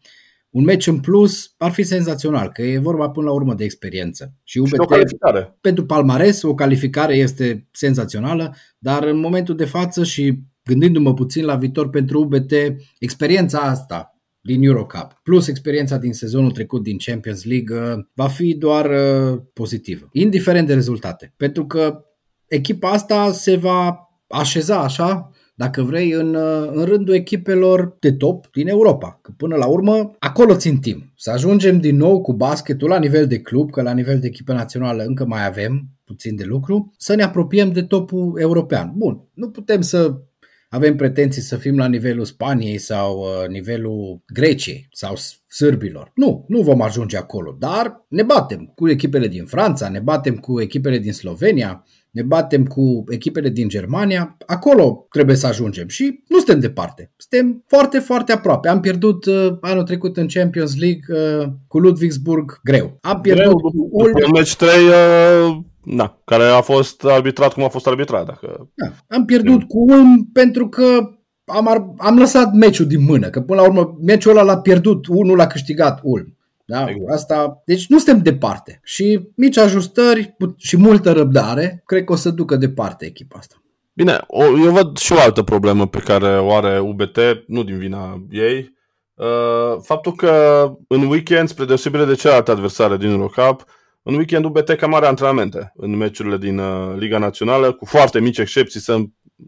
un 0.51 0.65
meci 0.65 0.87
în 0.87 1.01
plus 1.01 1.55
ar 1.57 1.71
fi 1.71 1.83
senzațional, 1.83 2.49
că 2.49 2.63
e 2.63 2.79
vorba 2.79 3.11
până 3.11 3.27
la 3.27 3.33
urmă 3.33 3.55
de 3.55 3.65
experiență. 3.65 4.33
Și, 4.43 4.59
UBT, 4.59 4.69
și 4.69 4.81
o 4.81 4.85
calificare. 4.85 5.59
Pentru 5.61 5.87
palmares, 5.87 6.43
o 6.43 6.55
calificare 6.55 7.17
este 7.17 7.69
senzațională, 7.73 8.55
dar 8.79 9.05
în 9.05 9.19
momentul 9.19 9.57
de 9.57 9.65
față 9.65 10.05
și 10.05 10.39
gândindu-mă 10.65 11.15
puțin 11.15 11.45
la 11.45 11.57
viitor 11.57 11.91
pentru 11.91 12.21
UBT, 12.21 12.53
experiența 12.99 13.59
asta 13.59 14.18
din 14.49 14.63
Eurocup, 14.63 15.21
plus 15.23 15.49
experiența 15.49 15.97
din 15.97 16.13
sezonul 16.13 16.51
trecut 16.51 16.83
din 16.83 16.97
Champions 16.99 17.45
League, 17.45 17.77
uh, 17.77 18.05
va 18.15 18.29
fi 18.29 18.55
doar 18.55 18.91
uh, 18.91 19.41
pozitivă, 19.53 20.09
indiferent 20.13 20.67
de 20.67 20.75
rezultate. 20.75 21.33
Pentru 21.37 21.67
că 21.67 22.05
echipa 22.47 22.91
asta 22.91 23.33
se 23.33 23.57
va 23.57 24.09
așeza 24.29 24.81
așa 24.81 25.31
dacă 25.55 25.83
vrei, 25.83 26.11
în, 26.11 26.35
în 26.73 26.85
rândul 26.85 27.15
echipelor 27.15 27.97
de 28.01 28.13
top 28.13 28.51
din 28.53 28.69
Europa. 28.69 29.19
Că 29.23 29.33
până 29.37 29.57
la 29.57 29.67
urmă, 29.67 30.15
acolo 30.19 30.55
țintim. 30.55 31.13
Să 31.17 31.31
ajungem 31.31 31.81
din 31.81 31.97
nou 31.97 32.21
cu 32.21 32.33
basketul 32.33 32.89
la 32.89 32.99
nivel 32.99 33.27
de 33.27 33.41
club, 33.41 33.71
că 33.71 33.83
la 33.83 33.93
nivel 33.93 34.19
de 34.19 34.27
echipă 34.27 34.53
națională 34.53 35.03
încă 35.03 35.27
mai 35.27 35.47
avem 35.47 35.89
puțin 36.05 36.37
de 36.37 36.45
lucru, 36.45 36.93
să 36.97 37.15
ne 37.15 37.23
apropiem 37.23 37.73
de 37.73 37.83
topul 37.83 38.39
european. 38.41 38.93
Bun, 38.97 39.29
nu 39.35 39.51
putem 39.51 39.81
să 39.81 40.21
avem 40.69 40.97
pretenții 40.97 41.43
să 41.43 41.57
fim 41.57 41.77
la 41.77 41.87
nivelul 41.87 42.25
Spaniei 42.25 42.79
sau 42.79 43.19
uh, 43.19 43.49
nivelul 43.49 44.23
Greciei 44.27 44.89
sau 44.93 45.15
sârbilor. 45.47 46.11
Nu, 46.15 46.45
nu 46.49 46.63
vom 46.63 46.83
ajunge 46.83 47.17
acolo, 47.17 47.57
dar 47.59 48.05
ne 48.09 48.23
batem 48.23 48.73
cu 48.75 48.89
echipele 48.89 49.29
din 49.29 49.45
Franța, 49.45 49.89
ne 49.89 50.01
batem 50.01 50.37
cu 50.37 50.61
echipele 50.61 50.99
din 50.99 51.13
Slovenia, 51.13 51.85
ne 52.11 52.23
batem 52.23 52.65
cu 52.65 53.05
echipele 53.09 53.49
din 53.49 53.69
Germania, 53.69 54.37
acolo 54.47 55.07
trebuie 55.11 55.37
să 55.37 55.47
ajungem 55.47 55.89
și 55.89 56.23
nu 56.29 56.37
suntem 56.37 56.61
departe. 56.61 57.13
Suntem 57.17 57.65
foarte, 57.67 57.99
foarte 57.99 58.33
aproape. 58.33 58.69
Am 58.69 58.81
pierdut 58.81 59.25
uh, 59.25 59.57
anul 59.61 59.83
trecut 59.83 60.17
în 60.17 60.27
Champions 60.29 60.77
League 60.79 61.03
uh, 61.09 61.49
cu 61.67 61.79
Ludwigsburg 61.79 62.61
greu. 62.63 62.99
Am 63.01 63.21
pierdut 63.21 63.45
greu, 63.45 63.57
cu 63.57 63.89
Ulm. 63.91 64.13
Match 64.33 64.55
3, 64.55 64.69
uh, 64.69 65.59
na, 65.89 66.21
care 66.25 66.45
a 66.45 66.61
fost 66.61 67.05
arbitrat 67.05 67.53
cum 67.53 67.65
a 67.65 67.69
fost 67.69 67.87
arbitrat. 67.87 68.27
Dacă... 68.27 68.71
Da, 68.75 69.17
am 69.17 69.25
pierdut 69.25 69.63
cu 69.63 69.79
Ulm 69.79 70.29
pentru 70.33 70.69
că 70.69 71.11
am, 71.45 71.95
am 71.99 72.19
lăsat 72.19 72.53
meciul 72.53 72.87
din 72.87 73.05
mână, 73.05 73.29
că 73.29 73.41
până 73.41 73.61
la 73.61 73.67
urmă 73.67 73.97
meciul 74.01 74.31
ăla 74.31 74.43
l-a 74.43 74.59
pierdut, 74.59 75.07
unul 75.07 75.37
l-a 75.37 75.47
câștigat 75.47 76.01
Ulm. 76.03 76.37
Da? 76.65 76.85
Exact. 76.89 77.13
Asta, 77.13 77.63
deci 77.65 77.87
nu 77.87 77.99
suntem 77.99 78.23
departe. 78.23 78.81
Și 78.83 79.29
mici 79.37 79.59
ajustări 79.59 80.37
și 80.57 80.77
multă 80.77 81.13
răbdare, 81.13 81.83
cred 81.87 82.05
că 82.05 82.13
o 82.13 82.17
să 82.17 82.31
ducă 82.31 82.57
departe 82.57 83.07
echipa 83.07 83.39
asta. 83.39 83.63
Bine, 83.93 84.21
o, 84.27 84.43
eu 84.43 84.71
văd 84.71 84.97
și 84.97 85.13
o 85.13 85.21
altă 85.21 85.43
problemă 85.43 85.87
pe 85.87 85.99
care 85.99 86.39
o 86.39 86.55
are 86.55 86.79
UBT, 86.79 87.19
nu 87.47 87.63
din 87.63 87.79
vina 87.79 88.27
ei. 88.31 88.77
Uh, 89.15 89.81
faptul 89.83 90.15
că 90.15 90.65
în 90.89 91.07
weekend, 91.07 91.49
spre 91.49 91.65
deosebire 91.65 92.05
de 92.05 92.15
celelalte 92.15 92.51
adversare 92.51 92.97
din 92.97 93.11
Eurocup, 93.11 93.65
în 94.03 94.15
weekend 94.15 94.45
UBT 94.45 94.71
cam 94.71 94.95
are 94.95 95.07
antrenamente 95.07 95.73
în 95.77 95.97
meciurile 95.97 96.37
din 96.37 96.59
uh, 96.59 96.97
Liga 96.99 97.19
Națională, 97.19 97.73
cu 97.73 97.85
foarte 97.85 98.21
mici 98.21 98.39
excepții, 98.39 98.81
să 98.81 98.99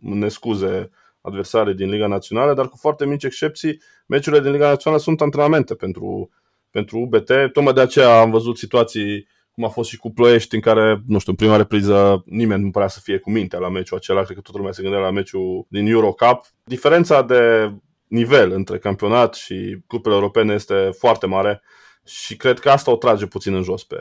ne 0.01 0.29
scuze 0.29 0.91
adversare 1.21 1.73
din 1.73 1.91
Liga 1.91 2.07
Națională, 2.07 2.55
dar 2.55 2.69
cu 2.69 2.77
foarte 2.77 3.07
mici 3.07 3.25
excepții, 3.25 3.81
meciurile 4.07 4.43
din 4.43 4.53
Liga 4.53 4.69
Națională 4.69 5.03
sunt 5.03 5.21
antrenamente 5.21 5.75
pentru 5.75 6.31
pentru 6.71 6.99
UBT. 6.99 7.33
Tocmai 7.53 7.73
de 7.73 7.81
aceea 7.81 8.21
am 8.21 8.31
văzut 8.31 8.59
situații 8.59 9.29
cum 9.51 9.65
a 9.65 9.69
fost 9.69 9.91
și 9.91 9.97
cu 9.97 10.11
Ploiești, 10.11 10.55
în 10.55 10.61
care, 10.61 11.03
nu 11.07 11.19
știu, 11.19 11.33
în 11.33 11.37
prima 11.37 11.57
repriză 11.57 12.23
nimeni 12.27 12.63
nu 12.63 12.71
părea 12.71 12.89
să 12.89 13.01
fie 13.03 13.19
cu 13.19 13.31
mintea 13.31 13.59
la 13.59 13.69
meciul 13.69 13.97
acela, 13.97 14.23
cred 14.23 14.37
că 14.37 14.43
toată 14.43 14.59
lumea 14.59 14.73
se 14.73 14.83
gândea 14.83 15.01
la 15.01 15.11
meciul 15.11 15.67
din 15.69 15.87
Eurocup. 15.87 16.45
Diferența 16.65 17.23
de 17.23 17.73
nivel 18.07 18.51
între 18.51 18.79
campionat 18.79 19.35
și 19.35 19.79
grupele 19.89 20.15
europene 20.15 20.55
este 20.55 20.91
foarte 20.99 21.27
mare 21.27 21.63
și 22.11 22.37
cred 22.37 22.59
că 22.59 22.71
asta 22.71 22.91
o 22.91 22.97
trage 22.97 23.27
puțin 23.27 23.55
în 23.55 23.63
jos 23.63 23.85
pe 23.85 23.97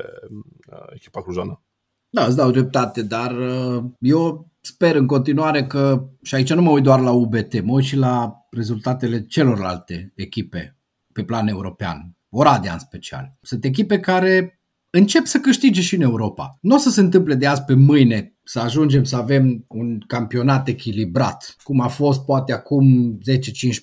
uh, 0.72 0.78
echipa 0.94 1.22
clujană. 1.22 1.62
Da, 2.10 2.26
îți 2.26 2.36
dau 2.36 2.52
dreptate, 2.52 3.02
dar 3.02 3.38
uh, 3.38 3.84
eu 4.00 4.48
sper 4.62 4.96
în 4.96 5.08
continuare 5.08 5.68
că, 5.68 6.10
și 6.24 6.36
aici 6.36 6.54
nu 6.54 6.62
mă 6.62 6.70
uit 6.70 6.84
doar 6.84 7.00
la 7.00 7.12
UBT, 7.12 7.62
mă 7.64 7.72
uit 7.74 7.86
și 7.86 7.96
la 7.96 8.46
rezultatele 8.52 9.26
celorlalte 9.26 10.14
echipe 10.16 10.78
pe 11.14 11.24
plan 11.24 11.48
european. 11.48 12.16
Oradea 12.30 12.74
în 12.74 12.80
special. 12.80 13.38
Sunt 13.42 13.64
echipe 13.64 14.00
care 14.00 14.62
încep 14.90 15.26
să 15.26 15.40
câștige 15.40 15.82
și 15.82 15.96
în 15.96 16.02
Europa. 16.02 16.58
Nu 16.62 16.76
o 16.76 16.78
să 16.78 16.90
se 16.90 17.00
întâmple 17.00 17.36
de 17.36 17.48
azi 17.48 17.64
pe 17.64 17.74
mâine 17.74 18.39
să 18.50 18.60
ajungem 18.60 19.04
să 19.04 19.16
avem 19.16 19.66
un 19.68 20.00
campionat 20.08 20.68
echilibrat, 20.68 21.56
cum 21.64 21.82
a 21.82 21.88
fost 21.88 22.26
poate 22.26 22.54
acum 22.54 23.18
10-15 23.18 23.22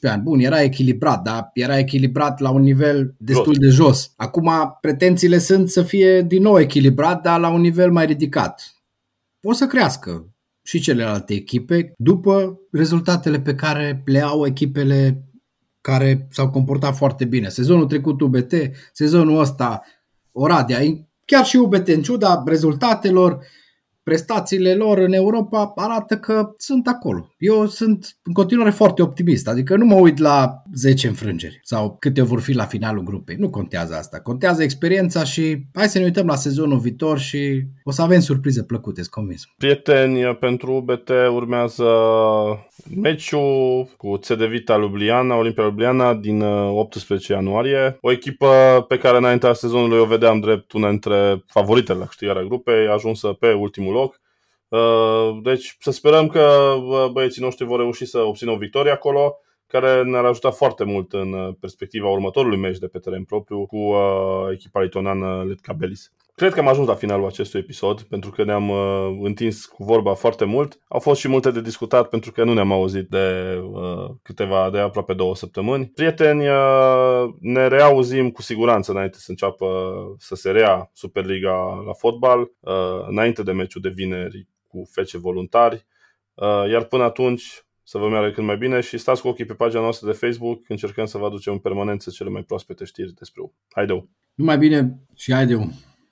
ani. 0.02 0.22
Bun, 0.22 0.40
era 0.40 0.62
echilibrat, 0.62 1.22
dar 1.22 1.50
era 1.54 1.78
echilibrat 1.78 2.40
la 2.40 2.50
un 2.50 2.62
nivel 2.62 3.14
destul 3.18 3.54
jos. 3.54 3.58
de 3.58 3.68
jos. 3.68 4.12
Acum 4.16 4.50
pretențiile 4.80 5.38
sunt 5.38 5.68
să 5.68 5.82
fie 5.82 6.22
din 6.22 6.42
nou 6.42 6.58
echilibrat, 6.58 7.22
dar 7.22 7.40
la 7.40 7.48
un 7.48 7.60
nivel 7.60 7.92
mai 7.92 8.06
ridicat. 8.06 8.76
O 9.42 9.52
să 9.52 9.66
crească 9.66 10.34
și 10.62 10.80
celelalte 10.80 11.34
echipe 11.34 11.92
după 11.96 12.60
rezultatele 12.70 13.40
pe 13.40 13.54
care 13.54 14.02
le 14.04 14.20
au 14.20 14.46
echipele 14.46 15.24
care 15.80 16.28
s-au 16.30 16.50
comportat 16.50 16.96
foarte 16.96 17.24
bine. 17.24 17.48
Sezonul 17.48 17.86
trecut 17.86 18.20
UBT, 18.20 18.52
sezonul 18.92 19.40
ăsta 19.40 19.82
Oradea, 20.32 20.78
chiar 21.24 21.44
și 21.44 21.56
UBT 21.56 21.88
în 21.88 22.02
ciuda 22.02 22.42
rezultatelor, 22.46 23.46
prestațiile 24.06 24.74
lor 24.74 24.98
în 24.98 25.12
Europa 25.12 25.72
arată 25.76 26.18
că 26.18 26.54
sunt 26.56 26.86
acolo. 26.86 27.34
Eu 27.38 27.66
sunt 27.66 28.18
în 28.22 28.32
continuare 28.32 28.70
foarte 28.70 29.02
optimist, 29.02 29.48
adică 29.48 29.76
nu 29.76 29.84
mă 29.84 29.94
uit 29.94 30.18
la 30.18 30.62
10 30.74 31.06
înfrângeri 31.06 31.60
sau 31.62 31.96
câte 31.98 32.22
vor 32.22 32.40
fi 32.40 32.52
la 32.52 32.64
finalul 32.64 33.02
grupei. 33.02 33.36
Nu 33.38 33.50
contează 33.50 33.94
asta. 33.94 34.20
Contează 34.20 34.62
experiența 34.62 35.24
și 35.24 35.66
hai 35.74 35.88
să 35.88 35.98
ne 35.98 36.04
uităm 36.04 36.26
la 36.26 36.34
sezonul 36.34 36.78
viitor 36.78 37.18
și 37.18 37.62
o 37.84 37.90
să 37.90 38.02
avem 38.02 38.20
surprize 38.20 38.62
plăcute, 38.62 39.00
sunt 39.00 39.14
convins. 39.14 39.44
Prieteni, 39.56 40.34
pentru 40.34 40.72
UBT 40.74 41.08
urmează 41.32 41.84
meciul 42.94 43.88
cu 43.96 44.16
CD 44.16 44.42
Vita 44.44 44.76
Ljubljana, 44.76 45.36
Olimpia 45.36 45.64
Ljubljana 45.64 46.14
din 46.14 46.40
18 46.42 47.32
uh, 47.32 47.38
ianuarie. 47.38 47.98
O 48.00 48.12
echipă 48.12 48.84
pe 48.88 48.98
care 48.98 49.16
înaintea 49.16 49.52
sezonului 49.52 49.98
o 49.98 50.04
vedeam 50.04 50.40
drept 50.40 50.72
una 50.72 50.88
dintre 50.88 51.44
favoritele 51.46 51.98
la 51.98 52.06
câștigarea 52.06 52.42
grupei, 52.42 52.86
ajunsă 52.86 53.28
pe 53.28 53.52
ultimul 53.52 53.92
loc. 53.92 54.20
Uh, 54.68 55.38
deci 55.42 55.76
să 55.80 55.90
sperăm 55.90 56.28
că 56.28 56.40
uh, 56.40 57.10
băieții 57.12 57.42
noștri 57.42 57.64
vor 57.64 57.78
reuși 57.78 58.04
să 58.04 58.18
obțină 58.18 58.50
o 58.50 58.56
victorie 58.56 58.92
acolo, 58.92 59.38
care 59.66 60.02
ne-ar 60.02 60.24
ajuta 60.24 60.50
foarte 60.50 60.84
mult 60.84 61.12
în 61.12 61.32
uh, 61.32 61.54
perspectiva 61.60 62.08
următorului 62.08 62.58
meci 62.58 62.78
de 62.78 62.86
pe 62.86 62.98
teren 62.98 63.24
propriu 63.24 63.66
cu 63.66 63.94
echipa 64.52 64.80
litonană 64.80 65.44
Letca 65.48 65.72
Belis. 65.72 66.12
Cred 66.36 66.52
că 66.52 66.60
am 66.60 66.68
ajuns 66.68 66.88
la 66.88 66.94
finalul 66.94 67.26
acestui 67.26 67.60
episod, 67.60 68.02
pentru 68.02 68.30
că 68.30 68.44
ne-am 68.44 68.68
uh, 68.68 69.18
întins 69.22 69.64
cu 69.64 69.84
vorba 69.84 70.14
foarte 70.14 70.44
mult. 70.44 70.78
Au 70.88 70.98
fost 71.00 71.20
și 71.20 71.28
multe 71.28 71.50
de 71.50 71.60
discutat, 71.60 72.08
pentru 72.08 72.32
că 72.32 72.44
nu 72.44 72.52
ne-am 72.52 72.72
auzit 72.72 73.08
de 73.08 73.58
uh, 73.70 74.10
câteva, 74.22 74.70
de 74.70 74.78
aproape 74.78 75.14
două 75.14 75.36
săptămâni. 75.36 75.86
Prieteni, 75.86 76.48
uh, 76.48 77.34
ne 77.40 77.68
reauzim 77.68 78.30
cu 78.30 78.42
siguranță 78.42 78.90
înainte 78.90 79.18
să 79.18 79.30
înceapă 79.30 79.66
să 80.18 80.34
se 80.34 80.50
rea 80.50 80.90
Superliga 80.92 81.82
la 81.86 81.92
fotbal, 81.92 82.40
uh, 82.40 83.06
înainte 83.08 83.42
de 83.42 83.52
meciul 83.52 83.80
de 83.80 83.92
vineri 83.94 84.46
cu 84.76 84.88
fece 84.92 85.18
voluntari. 85.18 85.86
Uh, 86.34 86.70
iar 86.70 86.84
până 86.84 87.02
atunci, 87.02 87.64
să 87.82 87.98
vă 87.98 88.08
meargă 88.08 88.30
cât 88.30 88.44
mai 88.44 88.56
bine 88.56 88.80
și 88.80 88.98
stați 88.98 89.20
cu 89.20 89.28
ochii 89.28 89.44
pe 89.44 89.54
pagina 89.54 89.80
noastră 89.80 90.06
de 90.06 90.12
Facebook, 90.12 90.64
încercăm 90.68 91.06
să 91.06 91.18
vă 91.18 91.26
aducem 91.26 91.52
în 91.52 91.58
permanență 91.58 92.10
cele 92.10 92.30
mai 92.30 92.42
proaspete 92.42 92.84
știri 92.84 93.12
despre 93.12 93.42
U. 93.42 93.54
Haideu! 93.74 94.08
Numai 94.34 94.58
bine 94.58 95.00
și 95.14 95.32
haideu! 95.32 95.70